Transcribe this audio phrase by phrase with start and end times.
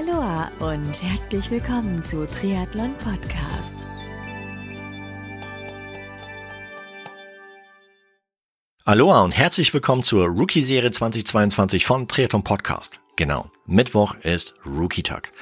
[0.00, 3.74] Aloha und herzlich willkommen zu Triathlon Podcast.
[8.84, 13.00] Aloha und herzlich willkommen zur Rookie-Serie 2022 von Triathlon Podcast.
[13.16, 15.32] Genau, Mittwoch ist Rookie-Tag.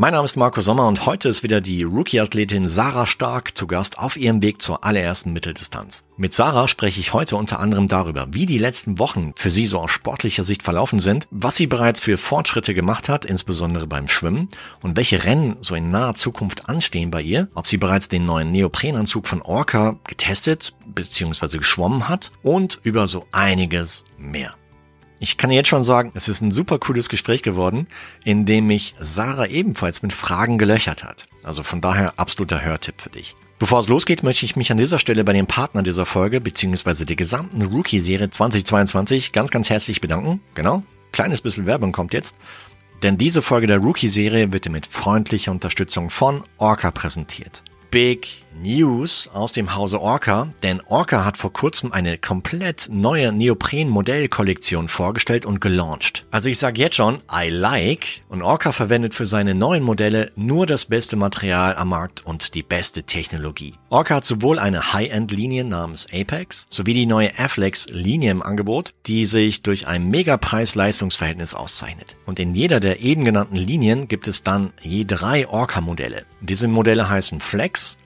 [0.00, 3.98] Mein Name ist Marco Sommer und heute ist wieder die Rookie-Athletin Sarah Stark zu Gast
[3.98, 6.04] auf ihrem Weg zur allerersten Mitteldistanz.
[6.16, 9.80] Mit Sarah spreche ich heute unter anderem darüber, wie die letzten Wochen für sie so
[9.80, 14.48] aus sportlicher Sicht verlaufen sind, was sie bereits für Fortschritte gemacht hat, insbesondere beim Schwimmen,
[14.82, 18.52] und welche Rennen so in naher Zukunft anstehen bei ihr, ob sie bereits den neuen
[18.52, 21.58] Neoprenanzug von Orca getestet bzw.
[21.58, 24.57] geschwommen hat und über so einiges mehr.
[25.20, 27.88] Ich kann jetzt schon sagen, es ist ein super cooles Gespräch geworden,
[28.24, 31.26] in dem mich Sarah ebenfalls mit Fragen gelöchert hat.
[31.42, 33.34] Also von daher absoluter Hörtipp für dich.
[33.58, 37.04] Bevor es losgeht, möchte ich mich an dieser Stelle bei den Partnern dieser Folge beziehungsweise
[37.04, 40.40] der gesamten Rookie-Serie 2022 ganz, ganz herzlich bedanken.
[40.54, 42.36] Genau, kleines bisschen Werbung kommt jetzt.
[43.02, 47.64] Denn diese Folge der Rookie-Serie wird dir mit freundlicher Unterstützung von Orca präsentiert.
[47.90, 54.88] Big News aus dem Hause Orca, denn Orca hat vor kurzem eine komplett neue Neopren-Modellkollektion
[54.88, 56.26] vorgestellt und gelauncht.
[56.30, 60.66] Also ich sage jetzt schon, I like und Orca verwendet für seine neuen Modelle nur
[60.66, 63.74] das beste Material am Markt und die beste Technologie.
[63.90, 69.62] Orca hat sowohl eine High-End-Linie namens Apex sowie die neue Afflex-Linie im Angebot, die sich
[69.62, 72.16] durch ein Mega-Preis-Leistungsverhältnis auszeichnet.
[72.26, 76.24] Und in jeder der eben genannten Linien gibt es dann je drei Orca-Modelle.
[76.40, 77.98] Diese Modelle heißen Flex,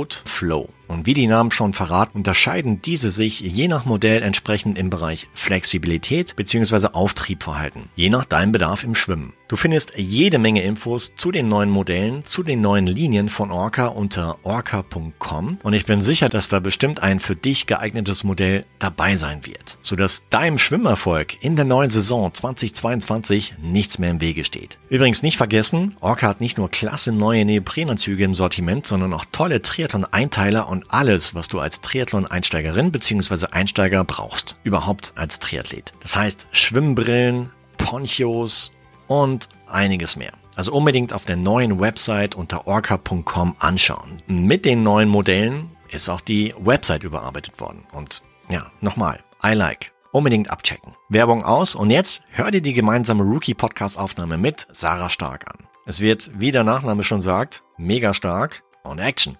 [0.00, 0.79] Float, Flow.
[0.90, 5.28] Und wie die Namen schon verraten, unterscheiden diese sich je nach Modell entsprechend im Bereich
[5.34, 6.88] Flexibilität bzw.
[6.94, 9.32] Auftriebverhalten, je nach deinem Bedarf im Schwimmen.
[9.46, 13.86] Du findest jede Menge Infos zu den neuen Modellen, zu den neuen Linien von Orca
[13.86, 19.14] unter orca.com und ich bin sicher, dass da bestimmt ein für dich geeignetes Modell dabei
[19.14, 24.78] sein wird, sodass deinem Schwimmerfolg in der neuen Saison 2022 nichts mehr im Wege steht.
[24.88, 29.62] Übrigens nicht vergessen, Orca hat nicht nur klasse neue Neoprenanzüge im Sortiment, sondern auch tolle
[29.62, 33.46] Triathlon-Einteiler und alles, was du als Triathlon-Einsteigerin bzw.
[33.50, 34.56] Einsteiger brauchst.
[34.62, 35.92] Überhaupt als Triathlet.
[36.00, 38.72] Das heißt Schwimmbrillen, Ponchos
[39.06, 40.32] und einiges mehr.
[40.56, 44.22] Also unbedingt auf der neuen Website unter orca.com anschauen.
[44.26, 47.86] Mit den neuen Modellen ist auch die Website überarbeitet worden.
[47.92, 49.92] Und ja, nochmal, I like.
[50.12, 50.94] Unbedingt abchecken.
[51.08, 55.68] Werbung aus und jetzt hör dir die gemeinsame Rookie-Podcast-Aufnahme mit Sarah Stark an.
[55.86, 59.38] Es wird, wie der Nachname schon sagt, mega stark und Action.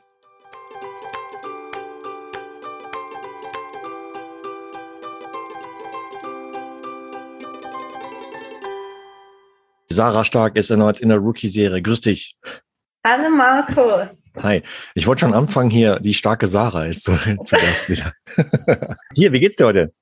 [9.93, 11.83] Sarah Stark ist erneut in der Rookie-Serie.
[11.83, 12.37] Grüß dich.
[13.05, 14.09] Hallo Marco.
[14.41, 14.63] Hi.
[14.95, 15.99] Ich wollte schon anfangen hier.
[15.99, 17.13] Die starke Sarah ist zu,
[17.45, 18.13] zu Gast wieder.
[19.15, 19.93] hier, wie geht's dir heute?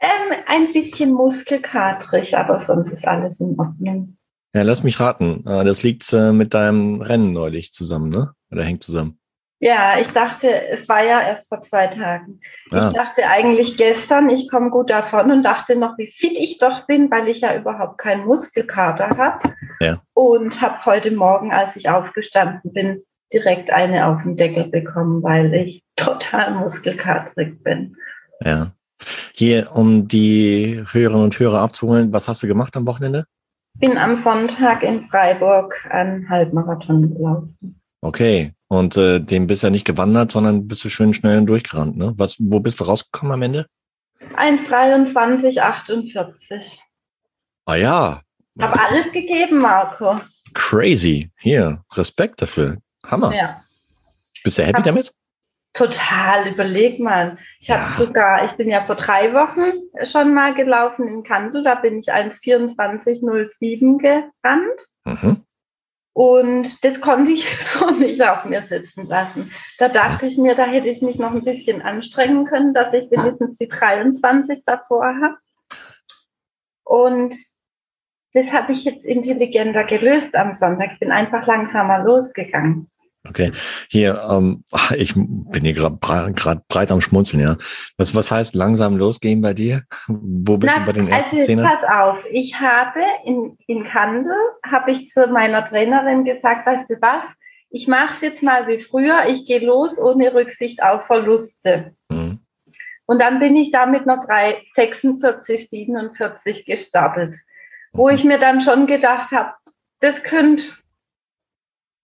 [0.00, 4.16] Ähm, ein bisschen muskelkatrig, aber sonst ist alles in Ordnung.
[4.52, 5.46] Ja, lass mich raten.
[5.46, 8.32] Äh, das liegt äh, mit deinem Rennen neulich zusammen, ne?
[8.50, 9.17] Oder hängt zusammen?
[9.60, 12.40] Ja, ich dachte, es war ja erst vor zwei Tagen.
[12.70, 12.88] Ah.
[12.88, 16.86] Ich dachte eigentlich gestern, ich komme gut davon und dachte noch, wie fit ich doch
[16.86, 19.54] bin, weil ich ja überhaupt keinen Muskelkater habe.
[19.80, 20.00] Ja.
[20.14, 23.02] Und habe heute Morgen, als ich aufgestanden bin,
[23.32, 27.96] direkt eine auf den Deckel bekommen, weil ich total muskelkaterig bin.
[28.44, 28.72] Ja.
[29.34, 33.24] Hier, um die Hörerinnen und Hörer abzuholen, was hast du gemacht am Wochenende?
[33.74, 37.80] Bin am Sonntag in Freiburg einen Halbmarathon gelaufen.
[38.00, 41.96] Okay, und äh, den bist du ja nicht gewandert, sondern bist du schön schnell durchgerannt,
[41.96, 42.14] ne?
[42.16, 43.66] Was, wo bist du rausgekommen am Ende?
[44.36, 46.78] 1,23,48.
[47.64, 48.22] Ah ja.
[48.60, 50.20] Hab alles gegeben, Marco.
[50.54, 51.30] Crazy.
[51.38, 52.78] Hier, Respekt dafür.
[53.06, 53.32] Hammer.
[53.34, 53.62] Ja.
[54.42, 55.12] Bist du happy Hab's damit?
[55.74, 57.36] Total, überleg mal.
[57.60, 57.92] Ich habe ja.
[57.96, 59.72] sogar, ich bin ja vor drei Wochen
[60.04, 64.80] schon mal gelaufen in Kandel, da bin ich 1,24,07 gerannt.
[65.04, 65.44] Mhm.
[66.18, 69.52] Und das konnte ich so nicht auf mir sitzen lassen.
[69.78, 73.08] Da dachte ich mir, da hätte ich mich noch ein bisschen anstrengen können, dass ich
[73.12, 75.36] wenigstens die 23 davor habe.
[76.82, 77.36] Und
[78.32, 80.94] das habe ich jetzt intelligenter gelöst am Sonntag.
[80.94, 82.90] Ich bin einfach langsamer losgegangen.
[83.28, 83.52] Okay,
[83.90, 84.64] hier, ähm,
[84.96, 87.56] ich bin hier gerade breit, am Schmunzeln, ja.
[87.96, 89.82] Was, was heißt langsam losgehen bei dir?
[90.08, 91.64] Wo bist Na, du bei den ersten also Szenen?
[91.64, 96.94] Pass auf, ich habe in, in Kandel, habe ich zu meiner Trainerin gesagt, weißt du
[97.00, 97.24] was,
[97.70, 101.94] ich mache es jetzt mal wie früher, ich gehe los ohne Rücksicht auf Verluste.
[102.08, 102.40] Mhm.
[103.04, 107.34] Und dann bin ich damit noch 3, 46, 47 gestartet,
[107.92, 107.98] mhm.
[107.98, 109.52] wo ich mir dann schon gedacht habe,
[110.00, 110.64] das könnte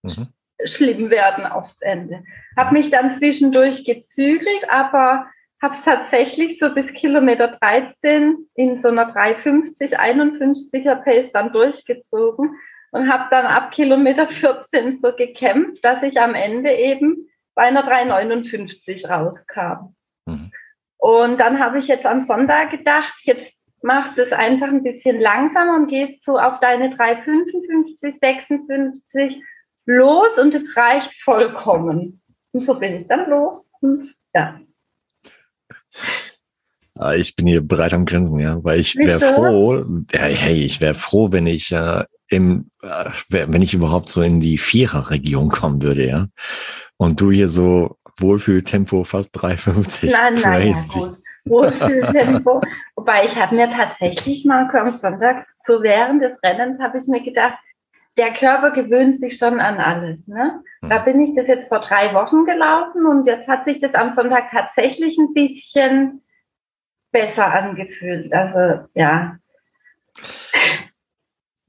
[0.03, 0.27] mhm
[0.63, 2.23] schlimm werden aufs Ende.
[2.57, 5.27] Habe mich dann zwischendurch gezügelt, aber
[5.61, 12.55] habe es tatsächlich so bis Kilometer 13 in so einer 350, 51er Pace dann durchgezogen
[12.91, 17.83] und habe dann ab Kilometer 14 so gekämpft, dass ich am Ende eben bei einer
[17.83, 19.95] 3,59 rauskam.
[20.25, 20.51] Mhm.
[20.97, 25.19] Und dann habe ich jetzt am Sonntag gedacht, jetzt machst du es einfach ein bisschen
[25.19, 29.43] langsamer und gehst so auf deine 3,55, 56
[29.85, 32.21] los und es reicht vollkommen.
[32.51, 34.59] Und so bin ich dann los und ja.
[36.97, 39.83] Ah, ich bin hier bereit am Grinsen, ja, weil ich wäre froh,
[40.13, 44.57] hey, ich wäre froh, wenn ich äh, im, äh, wenn ich überhaupt so in die
[44.57, 46.27] Vierer-Region kommen würde, ja.
[46.97, 50.11] Und du hier so Wohlfühltempo fast 3,50.
[50.11, 52.61] Nein, nein, ja, Wohlfühltempo.
[52.95, 57.21] Wobei ich habe mir tatsächlich mal am Sonntag, so während des Rennens, habe ich mir
[57.21, 57.57] gedacht,
[58.17, 60.27] der Körper gewöhnt sich schon an alles.
[60.27, 60.61] Ne?
[60.81, 60.89] Hm.
[60.89, 64.11] Da bin ich das jetzt vor drei Wochen gelaufen und jetzt hat sich das am
[64.11, 66.21] Sonntag tatsächlich ein bisschen
[67.11, 68.33] besser angefühlt.
[68.33, 69.37] Also ja.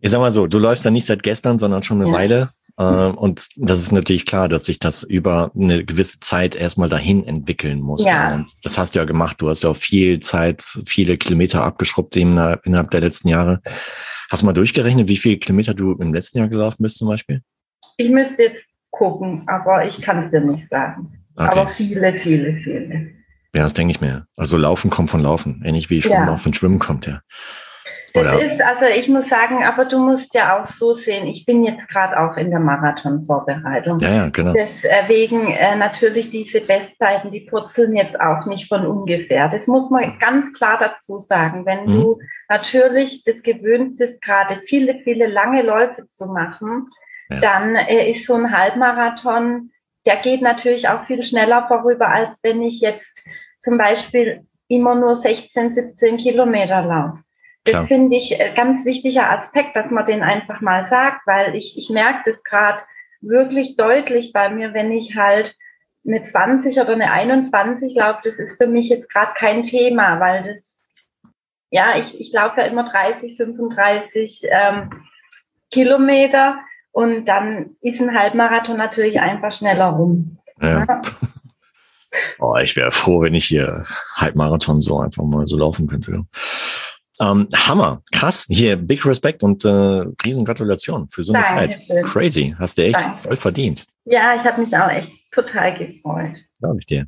[0.00, 2.16] Ich sag mal so, du läufst da nicht seit gestern, sondern schon eine ja.
[2.16, 2.50] Weile.
[2.78, 7.26] Ähm, und das ist natürlich klar, dass sich das über eine gewisse Zeit erstmal dahin
[7.26, 8.04] entwickeln muss.
[8.04, 8.34] Ja.
[8.34, 9.40] Und das hast du ja gemacht.
[9.40, 13.62] Du hast ja auch viel Zeit, viele Kilometer abgeschrubbt innerhalb der letzten Jahre.
[14.30, 17.42] Hast du mal durchgerechnet, wie viele Kilometer du im letzten Jahr gelaufen bist zum Beispiel?
[17.96, 21.12] Ich müsste jetzt gucken, aber ich kann es dir nicht sagen.
[21.36, 21.48] Okay.
[21.50, 23.10] Aber viele, viele, viele.
[23.54, 24.26] Ja, das denke ich mir.
[24.36, 25.62] Also Laufen kommt von Laufen.
[25.64, 26.34] Ähnlich wie Schwimmen ja.
[26.34, 27.20] auch von Schwimmen kommt, ja.
[28.22, 31.64] Das ist, also ich muss sagen, aber du musst ja auch so sehen, ich bin
[31.64, 33.98] jetzt gerade auch in der Marathonvorbereitung.
[34.00, 34.52] Ja, ja, genau.
[34.52, 39.48] Deswegen äh, natürlich diese Bestzeiten, die purzeln jetzt auch nicht von ungefähr.
[39.48, 41.66] Das muss man ganz klar dazu sagen.
[41.66, 42.00] Wenn mhm.
[42.00, 42.18] du
[42.48, 46.90] natürlich das gewöhnt bist, gerade viele, viele lange Läufe zu machen,
[47.30, 47.40] ja.
[47.40, 49.70] dann äh, ist so ein Halbmarathon,
[50.06, 53.24] der geht natürlich auch viel schneller vorüber, als wenn ich jetzt
[53.60, 57.25] zum Beispiel immer nur 16, 17 Kilometer laufe.
[57.72, 61.54] Das finde ich ein äh, ganz wichtiger Aspekt, dass man den einfach mal sagt, weil
[61.54, 62.82] ich, ich merke das gerade
[63.20, 65.56] wirklich deutlich bei mir, wenn ich halt
[66.06, 70.42] eine 20 oder eine 21 laufe, das ist für mich jetzt gerade kein Thema, weil
[70.42, 70.94] das,
[71.70, 74.90] ja, ich, ich laufe ja immer 30, 35 ähm,
[75.70, 76.58] Kilometer
[76.92, 80.38] und dann ist ein Halbmarathon natürlich einfach schneller rum.
[80.60, 80.84] Ja.
[80.84, 81.02] ja.
[82.38, 83.84] Oh, ich wäre froh, wenn ich hier
[84.14, 86.24] Halbmarathon so einfach mal so laufen könnte.
[87.20, 88.46] Ähm, Hammer, krass.
[88.48, 89.68] Hier, big Respect und äh,
[90.24, 91.96] riesen Gratulation für so eine Dankeschön.
[91.96, 92.04] Zeit.
[92.04, 93.22] Crazy, hast du echt Danke.
[93.22, 93.86] voll verdient.
[94.04, 96.36] Ja, ich habe mich auch echt total gefreut.
[96.58, 97.06] Glaube ich dir.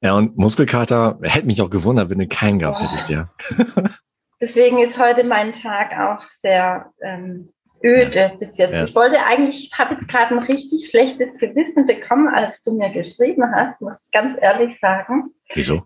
[0.00, 2.90] Ja, und Muskelkater hätte mich auch gewundert, wenn du keinen gehabt oh.
[2.90, 3.30] hättest, ja.
[4.40, 7.52] Deswegen ist heute mein Tag auch sehr ähm,
[7.84, 8.28] öde ja.
[8.28, 8.72] bis jetzt.
[8.72, 8.84] Ja.
[8.84, 12.90] Ich wollte eigentlich, ich habe jetzt gerade ein richtig schlechtes Gewissen bekommen, als du mir
[12.90, 15.30] geschrieben hast, muss ich ganz ehrlich sagen.
[15.54, 15.82] Wieso?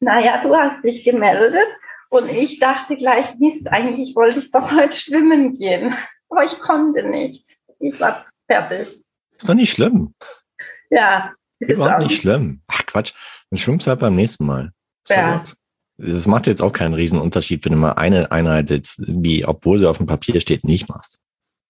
[0.00, 1.54] Naja, du hast dich gemeldet
[2.10, 5.94] und ich dachte gleich, Mist, eigentlich wollte ich doch heute schwimmen gehen.
[6.28, 7.44] Aber ich konnte nicht.
[7.78, 9.04] Ich war zu fertig.
[9.36, 10.14] Ist doch nicht schlimm.
[10.90, 11.32] Ja.
[11.58, 12.62] Überhaupt nicht schlimm.
[12.68, 13.12] Ach Quatsch.
[13.50, 14.72] Dann schwimmst du halt beim nächsten Mal.
[15.04, 15.42] So ja.
[15.98, 19.78] Das macht jetzt auch keinen riesen Unterschied, wenn du mal eine Einheit jetzt, wie, obwohl
[19.78, 21.18] sie auf dem Papier steht, nicht machst.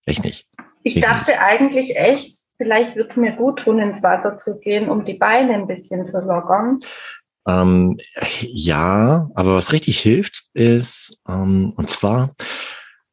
[0.05, 0.49] Echt nicht.
[0.83, 1.41] Ich echt dachte nicht.
[1.41, 5.55] eigentlich echt, vielleicht wird es mir gut tun, ins Wasser zu gehen, um die Beine
[5.55, 6.81] ein bisschen zu lockern.
[7.47, 7.97] Ähm,
[8.41, 12.35] ja, aber was richtig hilft, ist, ähm, und zwar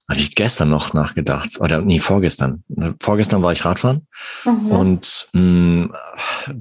[0.09, 2.63] habe ich gestern noch nachgedacht, oder nee, vorgestern.
[2.99, 4.05] Vorgestern war ich Radfahren
[4.43, 4.71] mhm.
[4.71, 5.93] und mh, mm,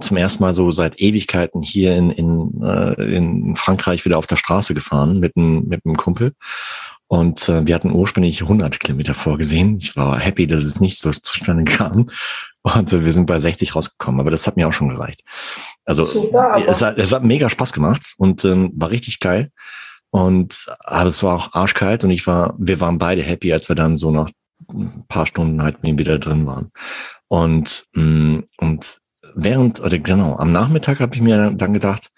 [0.00, 4.36] zum ersten Mal so seit Ewigkeiten hier in, in, äh, in Frankreich wieder auf der
[4.36, 6.34] Straße gefahren mit einem mit einem Kumpel.
[7.12, 9.76] Und äh, wir hatten ursprünglich 100 Kilometer vorgesehen.
[9.76, 12.06] Ich war happy, dass es nicht so zustande kam.
[12.62, 15.20] Und äh, wir sind bei 60 rausgekommen, aber das hat mir auch schon gereicht.
[15.84, 19.50] Also Super, es, hat, es hat mega Spaß gemacht und ähm, war richtig geil.
[20.08, 23.76] Und aber es war auch arschkalt und ich war, wir waren beide happy, als wir
[23.76, 24.30] dann so nach
[24.72, 26.70] ein paar Stunden halt wieder drin waren.
[27.28, 29.00] Und, mm, und
[29.34, 32.08] während, oder genau, am Nachmittag habe ich mir dann gedacht,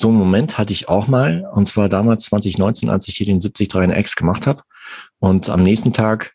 [0.00, 3.40] so einen Moment hatte ich auch mal, und zwar damals 2019, als ich hier den
[3.40, 4.62] 73 in X gemacht habe.
[5.18, 6.34] Und am nächsten Tag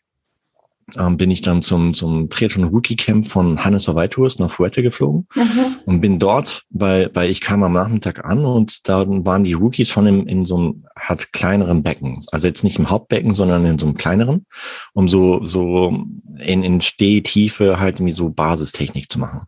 [0.96, 5.26] ähm, bin ich dann zum, zum Triathlon Rookie Camp von Hannes Tours nach Fuerte geflogen
[5.34, 5.76] mhm.
[5.84, 9.88] und bin dort, weil, weil ich kam am Nachmittag an und da waren die Rookies
[9.88, 12.20] schon in, in so einem hat kleineren Becken.
[12.30, 14.46] Also jetzt nicht im Hauptbecken, sondern in so einem kleineren,
[14.92, 16.06] um so, so
[16.38, 19.42] in, in Stehtiefe halt irgendwie so Basistechnik zu machen.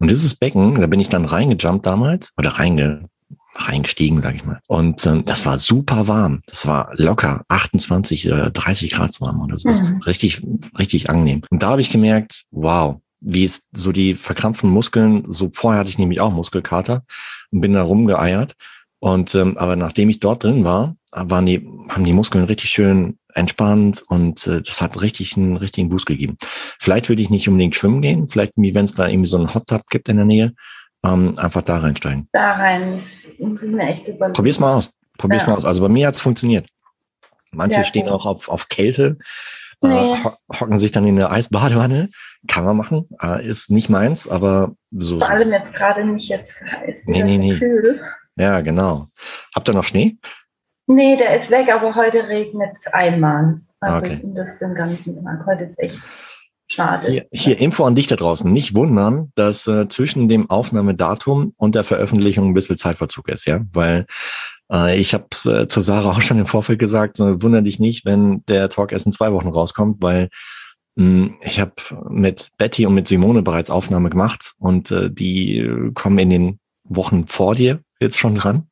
[0.00, 3.08] Und dieses Becken, da bin ich dann reingejumpt damals oder reinge,
[3.56, 4.60] reingestiegen, sage ich mal.
[4.68, 6.42] Und ähm, das war super warm.
[6.46, 9.82] Das war locker 28 oder 30 Grad warm oder sowas.
[9.82, 9.98] Mhm.
[10.02, 10.40] Richtig,
[10.78, 11.42] richtig angenehm.
[11.50, 15.90] Und da habe ich gemerkt, wow, wie es so die verkrampften Muskeln, so vorher hatte
[15.90, 17.04] ich nämlich auch Muskelkater
[17.50, 18.54] und bin da rumgeeiert.
[18.98, 23.18] Und ähm, aber nachdem ich dort drin war, waren die, haben die Muskeln richtig schön
[23.34, 26.36] entspannt und äh, das hat richtig einen richtigen Boost gegeben.
[26.78, 29.66] Vielleicht würde ich nicht unbedingt schwimmen gehen, vielleicht, wenn es da irgendwie so einen Hot
[29.68, 30.54] Tub gibt in der Nähe,
[31.04, 32.28] ähm, einfach da reinsteigen.
[32.32, 34.34] Da rein, das muss ich mir echt überlegen.
[34.34, 34.90] Probier's mal aus.
[35.18, 35.50] Probier's ja.
[35.50, 35.64] mal aus.
[35.64, 36.68] Also bei mir hat's funktioniert.
[37.52, 38.12] Manche Sehr stehen gut.
[38.12, 39.18] auch auf, auf Kälte,
[39.82, 40.14] äh, nee.
[40.14, 42.10] äh, hocken sich dann in eine Eisbadewanne.
[42.46, 43.08] Kann man machen.
[43.22, 45.18] Äh, ist nicht meins, aber so.
[45.18, 47.04] Vor allem jetzt gerade nicht jetzt heiß.
[47.06, 47.58] Nee, nee, nee.
[47.58, 48.00] Kühl.
[48.36, 49.08] Ja, genau.
[49.54, 50.16] Habt ihr noch Schnee?
[50.86, 53.60] Nee, der ist weg, aber heute regnet es einmal.
[53.80, 54.14] Also okay.
[54.14, 55.46] ich finde das den ganzen Tag.
[55.46, 56.00] Heute ist echt
[56.70, 57.10] schade.
[57.10, 58.50] Hier, hier Info an dich da draußen.
[58.50, 63.60] Nicht wundern, dass äh, zwischen dem Aufnahmedatum und der Veröffentlichung ein bisschen Zeitverzug ist, ja,
[63.72, 64.06] weil
[64.72, 67.78] äh, ich habe es äh, zu Sarah auch schon im Vorfeld gesagt, so, wunder dich
[67.80, 70.28] nicht, wenn der Talk erst in zwei Wochen rauskommt, weil
[70.96, 71.74] mh, hm, ich habe
[72.08, 76.60] mit Betty und mit Simone bereits Aufnahme gemacht und äh, die äh, kommen in den
[76.84, 78.68] Wochen vor dir jetzt schon dran.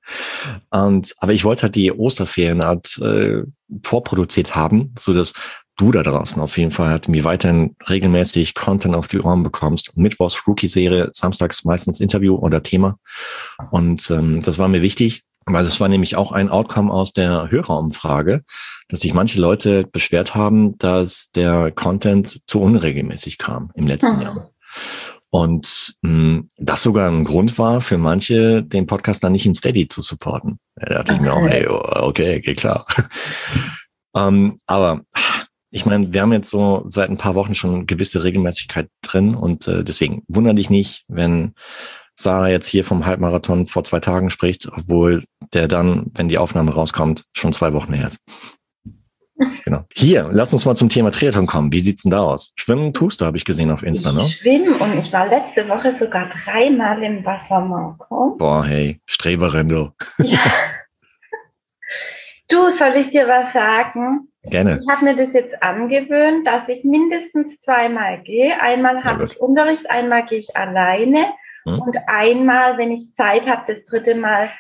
[0.71, 3.43] Und aber ich wollte halt die Osterferien halt äh,
[3.83, 5.35] vorproduziert haben, so dass
[5.79, 9.97] du da draußen auf jeden Fall halt mir weiterhin regelmäßig Content auf die Ohren bekommst.
[9.97, 12.99] Mittwochs Rookie-Serie, samstags meistens Interview oder Thema.
[13.71, 17.51] Und ähm, das war mir wichtig, weil es war nämlich auch ein Outcome aus der
[17.51, 18.43] Hörerumfrage,
[18.89, 24.23] dass sich manche Leute beschwert haben, dass der Content zu unregelmäßig kam im letzten mhm.
[24.23, 24.51] Jahr.
[25.31, 29.55] Und mh, hm, das sogar ein Grund war für manche, den Podcast dann nicht in
[29.55, 30.59] Steady zu supporten.
[30.75, 31.15] Da dachte okay.
[31.15, 32.87] ich mir auch, hey, okay, geht klar.
[34.17, 35.03] ähm, aber
[35.71, 39.69] ich meine, wir haben jetzt so seit ein paar Wochen schon gewisse Regelmäßigkeit drin und
[39.69, 41.55] äh, deswegen wundere dich nicht, wenn
[42.17, 45.23] Sarah jetzt hier vom Halbmarathon vor zwei Tagen spricht, obwohl
[45.53, 48.21] der dann, wenn die Aufnahme rauskommt, schon zwei Wochen her ist.
[49.65, 49.85] Genau.
[49.93, 51.71] Hier, lass uns mal zum Thema Triathlon kommen.
[51.71, 52.53] Wie sieht's denn da aus?
[52.57, 54.29] Schwimmen tust du, habe ich gesehen auf Insta, ne?
[54.29, 58.35] Schwimmen und ich war letzte Woche sogar dreimal im Wasser, Marco.
[58.37, 59.93] Boah, hey, Streberin, du.
[60.19, 60.41] Ja.
[62.51, 64.28] Du, soll ich dir was sagen?
[64.51, 64.79] Gerne.
[64.81, 68.61] Ich habe mir das jetzt angewöhnt, dass ich mindestens zweimal gehe.
[68.61, 71.27] Einmal habe ich Unterricht, einmal gehe ich alleine
[71.65, 71.81] hm.
[71.81, 74.51] und einmal, wenn ich Zeit habe, das dritte Mal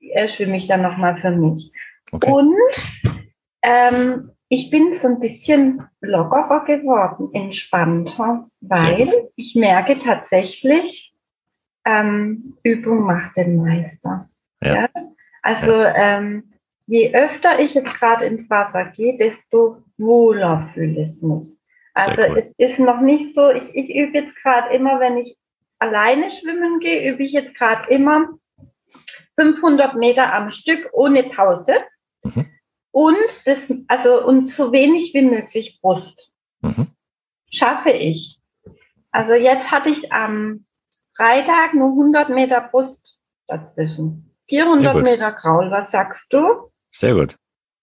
[0.00, 1.72] äh, schwimme ich dann nochmal für mich.
[2.12, 2.30] Okay.
[2.30, 2.54] Und
[3.62, 11.14] ähm, ich bin so ein bisschen lockerer geworden, entspannter, weil ich merke tatsächlich,
[11.84, 14.28] ähm, Übung macht den Meister.
[14.62, 14.74] Ja.
[14.74, 14.88] ja?
[15.42, 15.94] Also ja.
[15.96, 16.52] Ähm,
[16.86, 21.58] je öfter ich jetzt gerade ins Wasser gehe, desto wohler fühle ich mich.
[21.94, 22.38] Also cool.
[22.38, 25.36] es ist noch nicht so, ich, ich übe jetzt gerade immer, wenn ich
[25.78, 28.28] alleine schwimmen gehe, übe ich jetzt gerade immer
[29.36, 31.74] 500 Meter am Stück ohne Pause.
[32.22, 32.46] Mhm.
[32.90, 36.34] Und das, also, und so wenig wie möglich Brust.
[36.60, 36.88] Mhm.
[37.50, 38.40] Schaffe ich.
[39.10, 40.66] Also jetzt hatte ich am
[41.14, 44.34] Freitag nur 100 Meter Brust dazwischen.
[44.48, 45.70] 400 Meter Kraul.
[45.70, 46.70] Was sagst du?
[46.98, 47.36] Sehr gut.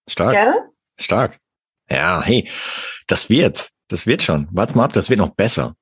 [0.08, 0.34] Stark.
[0.34, 0.54] Gell?
[0.98, 1.40] Stark.
[1.90, 2.50] Ja, hey,
[3.08, 4.48] das wird, das wird schon.
[4.52, 5.76] Warte mal ab, das wird noch besser.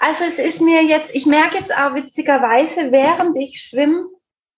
[0.00, 4.06] Also es ist mir jetzt, ich merke jetzt auch witzigerweise, während ich schwimme,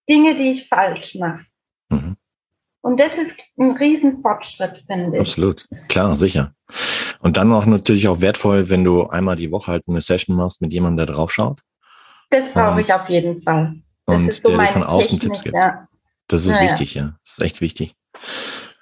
[0.09, 1.44] Dinge, die ich falsch mache.
[1.90, 2.16] Mhm.
[2.80, 5.21] Und das ist ein Riesenfortschritt, finde ich.
[5.21, 6.54] Absolut, klar, sicher.
[7.21, 10.61] Und dann auch natürlich auch wertvoll, wenn du einmal die Woche halt eine Session machst
[10.61, 11.61] mit jemandem, der drauf schaut.
[12.30, 13.76] Das brauche ich auf jeden Fall.
[14.06, 15.54] Das und so der dir von außen Technik, Tipps gibt.
[15.54, 15.87] Ja.
[16.33, 17.15] Das ist ja, wichtig, ja.
[17.25, 17.95] Das ist echt wichtig.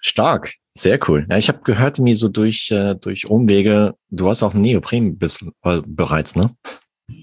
[0.01, 1.27] Stark, sehr cool.
[1.29, 5.19] Ja, ich habe gehört, mir so durch, äh, durch Umwege, du hast auch einen Neopren
[5.19, 6.51] bis, äh, bereits, ne?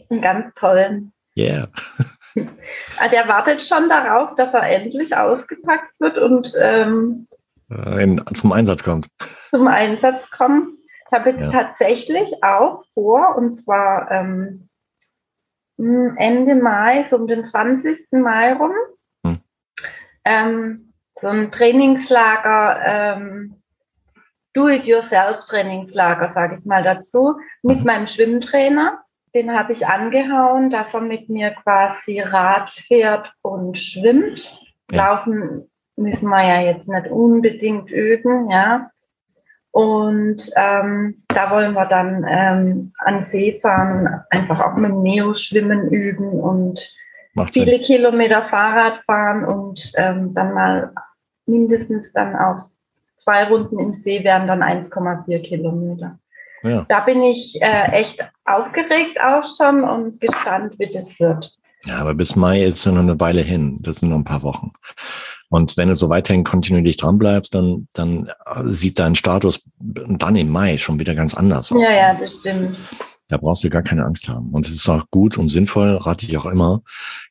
[0.09, 1.13] Einen ganz tollen.
[1.37, 1.69] Yeah.
[2.99, 7.27] Also er wartet schon darauf, dass er endlich ausgepackt wird und ähm,
[7.71, 9.07] äh, in, zum Einsatz kommt.
[9.49, 10.69] Zum Einsatz kommt.
[11.07, 11.49] Ich habe jetzt ja.
[11.49, 14.69] tatsächlich auch vor, und zwar ähm,
[15.77, 18.11] Ende Mai, so um den 20.
[18.11, 18.73] Mai rum.
[20.27, 23.55] Ähm, so ein Trainingslager, ähm,
[24.53, 27.85] Do-it-yourself-Trainingslager, sage ich mal dazu, mit mhm.
[27.85, 28.99] meinem Schwimmtrainer.
[29.33, 34.67] Den habe ich angehauen, dass er mit mir quasi Rad fährt und schwimmt.
[34.91, 35.05] Ja.
[35.13, 38.89] Laufen müssen wir ja jetzt nicht unbedingt üben, ja.
[39.71, 45.91] Und ähm, da wollen wir dann ähm, an See fahren, einfach auch mit dem Neo-Schwimmen
[45.91, 46.97] üben und
[47.37, 47.85] Macht viele Sinn.
[47.85, 50.91] Kilometer Fahrrad fahren und ähm, dann mal
[51.45, 52.69] mindestens dann auch
[53.15, 56.17] zwei Runden im See wären dann 1,4 Kilometer.
[56.63, 56.85] Ja.
[56.89, 61.55] Da bin ich äh, echt aufgeregt auch schon und gespannt, wie das wird.
[61.85, 63.77] Ja, aber bis Mai ist ja noch eine Weile hin.
[63.81, 64.71] Das sind noch ein paar Wochen.
[65.49, 68.29] Und wenn du so weiterhin kontinuierlich dran bleibst, dann, dann
[68.63, 71.81] sieht dein Status dann im Mai schon wieder ganz anders aus.
[71.81, 72.77] Ja, ja, das stimmt.
[73.29, 74.53] Da brauchst du gar keine Angst haben.
[74.53, 76.81] Und es ist auch gut und sinnvoll, rate ich auch immer.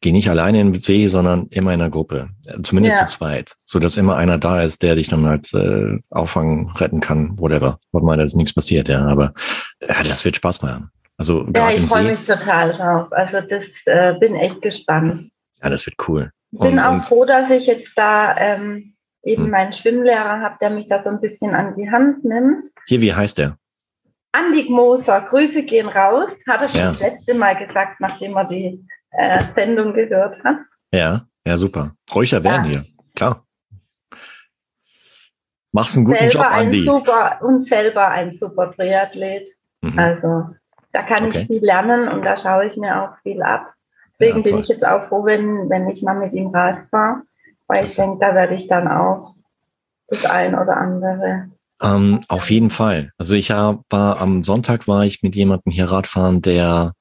[0.02, 2.28] Geh nicht alleine in den See, sondern immer in einer Gruppe.
[2.62, 3.06] Zumindest ja.
[3.06, 3.56] zu zweit.
[3.64, 7.78] So dass immer einer da ist, der dich dann halt äh, auffangen, retten kann, whatever.
[7.92, 9.06] Hoffen wir, dass nichts passiert, ja.
[9.06, 9.32] Aber
[9.80, 10.90] ja, das wird Spaß machen.
[11.16, 13.08] Also ja, ich freue mich total drauf.
[13.12, 15.30] Also das äh, bin echt gespannt.
[15.62, 16.30] Ja, das wird cool.
[16.50, 19.50] Bin und, auch und, froh, dass ich jetzt da ähm, eben hm.
[19.50, 22.68] meinen Schwimmlehrer habe, der mich da so ein bisschen an die Hand nimmt.
[22.86, 23.56] Hier, wie heißt der?
[24.32, 26.90] Andik Moser, Grüße gehen raus, hat er schon ja.
[26.92, 30.58] das letzte Mal gesagt, nachdem er die äh, Sendung gehört hat.
[30.92, 31.92] Ja, ja, super.
[32.14, 32.70] Räucher werden ja.
[32.70, 33.46] hier, klar.
[35.72, 36.80] Machst einen guten selber Job, Andi.
[36.80, 39.48] Ein super, und selber ein super Triathlet.
[39.82, 39.98] Mhm.
[39.98, 40.46] Also
[40.92, 41.40] da kann okay.
[41.40, 43.74] ich viel lernen und da schaue ich mir auch viel ab.
[44.10, 47.22] Deswegen ja, bin ich jetzt auch froh, wenn, wenn ich mal mit ihm Rad fahre,
[47.66, 49.34] weil ich denke, da werde ich dann auch
[50.08, 51.50] das ein oder andere
[51.82, 53.12] ähm, auf jeden Fall.
[53.18, 56.92] Also ich war am Sonntag war ich mit jemandem hier Radfahren, der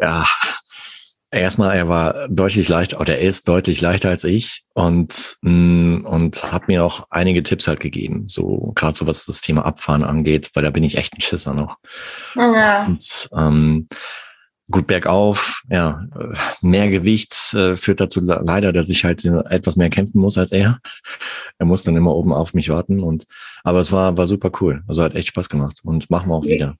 [0.00, 0.26] ja
[1.30, 6.52] erstmal er war deutlich leichter oder er ist deutlich leichter als ich und mm, und
[6.52, 10.50] hat mir auch einige Tipps halt gegeben, so gerade so was das Thema Abfahren angeht,
[10.54, 11.76] weil da bin ich echt ein Schisser noch.
[12.34, 12.86] Ja.
[12.86, 13.88] Und, ähm,
[14.70, 16.04] gut bergauf, ja,
[16.60, 20.78] mehr Gewicht äh, führt dazu leider, dass ich halt etwas mehr kämpfen muss als er.
[21.58, 23.24] Er muss dann immer oben auf mich warten und
[23.64, 26.44] aber es war war super cool, also hat echt Spaß gemacht und machen wir auch
[26.44, 26.76] wieder.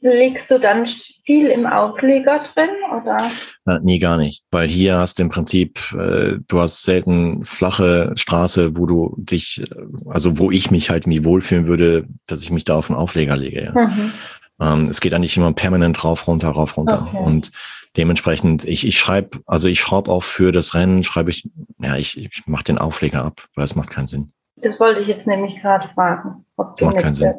[0.00, 0.86] Legst du dann
[1.24, 3.16] viel im Aufleger drin oder?
[3.64, 8.12] Na, nee, gar nicht, weil hier hast du im Prinzip, äh, du hast selten flache
[8.14, 9.64] Straße, wo du dich,
[10.06, 13.36] also wo ich mich halt nie wohlfühlen würde, dass ich mich da auf den Aufleger
[13.36, 13.72] lege.
[13.74, 13.88] Ja.
[13.88, 14.12] Mhm.
[14.60, 17.06] Ähm, es geht eigentlich immer permanent rauf, runter, rauf, runter.
[17.08, 17.18] Okay.
[17.18, 17.52] Und
[17.96, 21.48] dementsprechend, ich, ich schreibe, also ich schraube auch für das Rennen, schreibe ich,
[21.78, 24.32] ja, ich, ich mache den Aufleger ab, weil es macht keinen Sinn.
[24.56, 26.44] Das wollte ich jetzt nämlich gerade fragen.
[26.56, 27.34] Ob das macht keinen Sinn.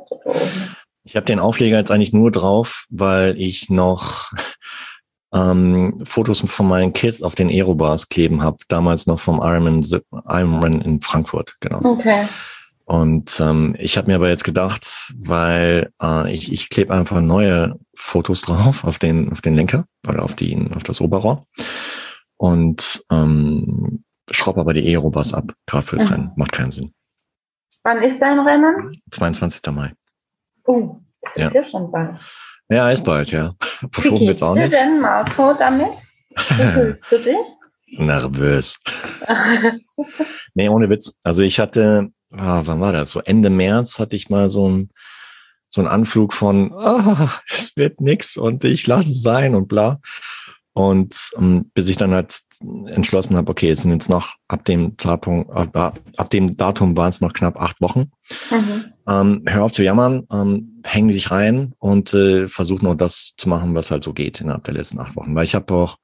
[1.04, 4.32] Ich habe den Aufleger jetzt eigentlich nur drauf, weil ich noch
[5.34, 10.82] ähm, Fotos von meinen Kids auf den Aerobars kleben habe, damals noch vom Ironman, Ironman
[10.82, 11.84] in Frankfurt, genau.
[11.84, 12.28] Okay.
[12.90, 17.76] Und ähm, ich habe mir aber jetzt gedacht, weil äh, ich, ich klebe einfach neue
[17.96, 21.46] Fotos drauf auf den, auf den Lenker oder auf, die, auf das Oberrohr
[22.38, 26.12] und ähm, schraube aber die Aerobus ab, gerade fürs mhm.
[26.12, 26.32] Rennen.
[26.36, 26.92] Macht keinen Sinn.
[27.84, 29.00] Wann ist dein Rennen?
[29.12, 29.62] 22.
[29.72, 29.94] Mai.
[30.64, 32.20] Oh, das ist ja, ja schon bald.
[32.70, 33.54] Ja, ist bald, ja.
[33.92, 34.66] Verschoben wird's auch nicht.
[34.66, 35.92] Wie denn, Marco, damit?
[36.32, 38.00] Wie fühlst du dich?
[38.00, 38.80] Nervös.
[40.56, 41.16] nee, ohne Witz.
[41.24, 43.12] Also ich hatte ah, wann war das?
[43.12, 44.90] So Ende März hatte ich mal so ein
[45.70, 50.00] so ein Anflug von, ah, es wird nix und ich lasse es sein und bla.
[50.74, 52.40] Und ähm, bis ich dann halt
[52.86, 57.10] entschlossen habe, okay, es sind jetzt noch ab dem Zeitpunkt, ab, ab dem Datum waren
[57.10, 58.12] es noch knapp acht Wochen.
[58.50, 58.86] Mhm.
[59.08, 63.50] Ähm, hör auf zu jammern, ähm, häng dich rein und äh, versuch nur das zu
[63.50, 65.36] machen, was halt so geht innerhalb der letzten acht Wochen.
[65.36, 65.98] Weil ich habe auch,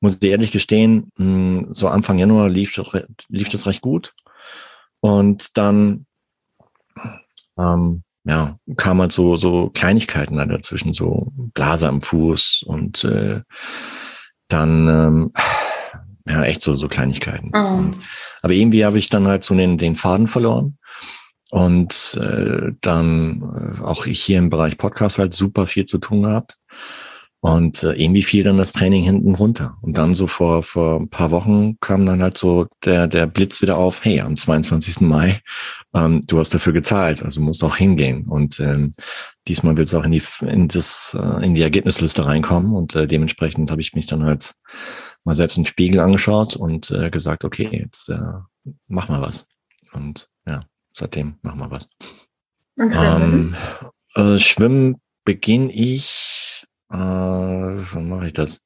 [0.00, 2.80] muss ich dir ehrlich gestehen, mh, hm, so Anfang Januar lief,
[3.28, 4.14] lief das recht gut.
[5.00, 6.06] Und dann
[7.58, 13.40] ähm, ja, kam halt so, so Kleinigkeiten dann dazwischen, so Blase am Fuß und äh,
[14.48, 15.32] dann ähm,
[16.26, 17.50] ja echt so, so Kleinigkeiten.
[17.54, 17.78] Mhm.
[17.78, 17.98] Und,
[18.42, 20.78] aber irgendwie habe ich dann halt so den, den Faden verloren.
[21.50, 23.42] Und äh, dann
[23.80, 26.58] äh, auch ich hier im Bereich Podcast halt super viel zu tun gehabt.
[27.42, 29.78] Und äh, irgendwie fiel dann das Training hinten runter.
[29.80, 33.62] Und dann so vor, vor ein paar Wochen kam dann halt so der, der Blitz
[33.62, 35.00] wieder auf, hey, am 22.
[35.00, 35.40] Mai,
[35.94, 38.26] ähm, du hast dafür gezahlt, also musst auch hingehen.
[38.26, 38.94] Und ähm,
[39.48, 42.74] diesmal wird es auch in die, in, das, äh, in die Ergebnisliste reinkommen.
[42.74, 44.52] Und äh, dementsprechend habe ich mich dann halt
[45.24, 48.18] mal selbst im Spiegel angeschaut und äh, gesagt, okay, jetzt äh,
[48.86, 49.46] mach mal was.
[49.92, 50.60] Und ja,
[50.92, 51.88] seitdem mach mal was.
[52.78, 53.54] Ähm,
[54.14, 56.49] äh, Schwimmen beginne ich
[56.90, 58.60] äh, wann mache ich das?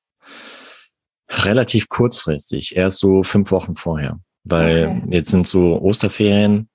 [1.29, 4.21] Relativ kurzfristig, erst so fünf Wochen vorher.
[4.45, 5.17] Weil okay.
[5.17, 6.69] jetzt sind so Osterferien,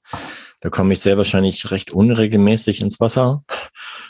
[0.61, 3.43] da komme ich sehr wahrscheinlich recht unregelmäßig ins Wasser.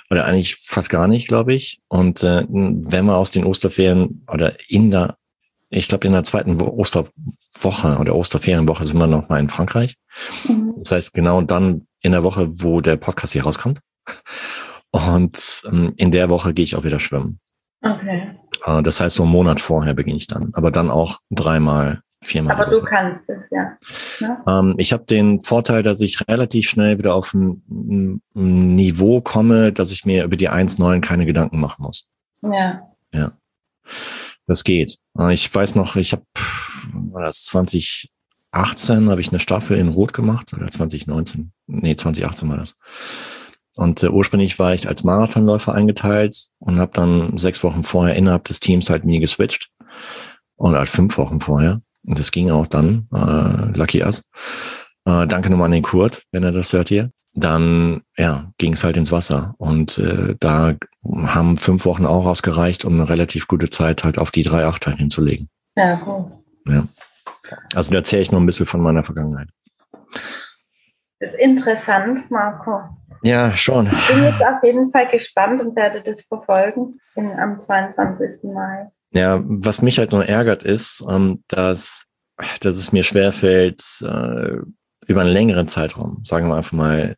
[0.10, 1.80] Oder eigentlich fast gar nicht, glaube ich.
[1.88, 5.16] Und äh, wenn wir aus den Osterferien oder in der,
[5.70, 9.98] ich glaube in der zweiten Osterwoche oder Osterferienwoche sind wir noch mal in Frankreich.
[10.48, 10.74] Mhm.
[10.80, 13.80] Das heißt, genau dann in der Woche, wo der Podcast hier rauskommt.
[14.92, 17.40] Und ähm, in der Woche gehe ich auch wieder schwimmen.
[17.82, 18.36] Okay.
[18.66, 20.52] Äh, das heißt, so einen Monat vorher beginne ich dann.
[20.54, 22.56] Aber dann auch dreimal, viermal.
[22.56, 23.78] Aber du kannst es, ja.
[24.20, 24.44] ja?
[24.48, 27.64] Ähm, ich habe den Vorteil, dass ich relativ schnell wieder auf ein,
[28.36, 32.08] ein Niveau komme, dass ich mir über die 1,9 keine Gedanken machen muss.
[32.42, 32.82] Ja.
[33.14, 33.32] Ja.
[34.48, 34.98] Das geht.
[35.18, 36.24] Äh, ich weiß noch, ich habe,
[37.14, 42.76] das 2018, habe ich eine Staffel in Rot gemacht, oder 2019, nee, 2018 war das.
[43.76, 48.46] Und äh, ursprünglich war ich als Marathonläufer eingeteilt und habe dann sechs Wochen vorher innerhalb
[48.46, 49.70] des Teams halt nie geswitcht.
[50.56, 51.82] Und halt fünf Wochen vorher.
[52.06, 54.24] Und das ging auch dann, äh, Lucky Us.
[55.06, 57.12] Äh, danke nochmal an den Kurt, wenn er das hört hier.
[57.34, 59.56] Dann ja, ging es halt ins Wasser.
[59.58, 60.76] Und äh, da
[61.28, 64.88] haben fünf Wochen auch ausgereicht, um eine relativ gute Zeit halt auf die drei Acht
[64.88, 65.50] halt hinzulegen.
[65.78, 66.32] Ja, gut.
[66.68, 66.88] Ja.
[67.74, 69.50] Also da erzähle ich noch ein bisschen von meiner Vergangenheit.
[71.20, 72.82] Das ist interessant, Marco.
[73.22, 73.88] Ja, schon.
[73.88, 78.44] Ich bin jetzt auf jeden Fall gespannt und werde das verfolgen in, am 22.
[78.44, 78.88] Mai.
[79.12, 82.06] Ja, was mich halt nur ärgert ist, ähm, dass,
[82.62, 84.58] dass es mir schwerfällt, äh,
[85.08, 87.16] über einen längeren Zeitraum, sagen wir einfach mal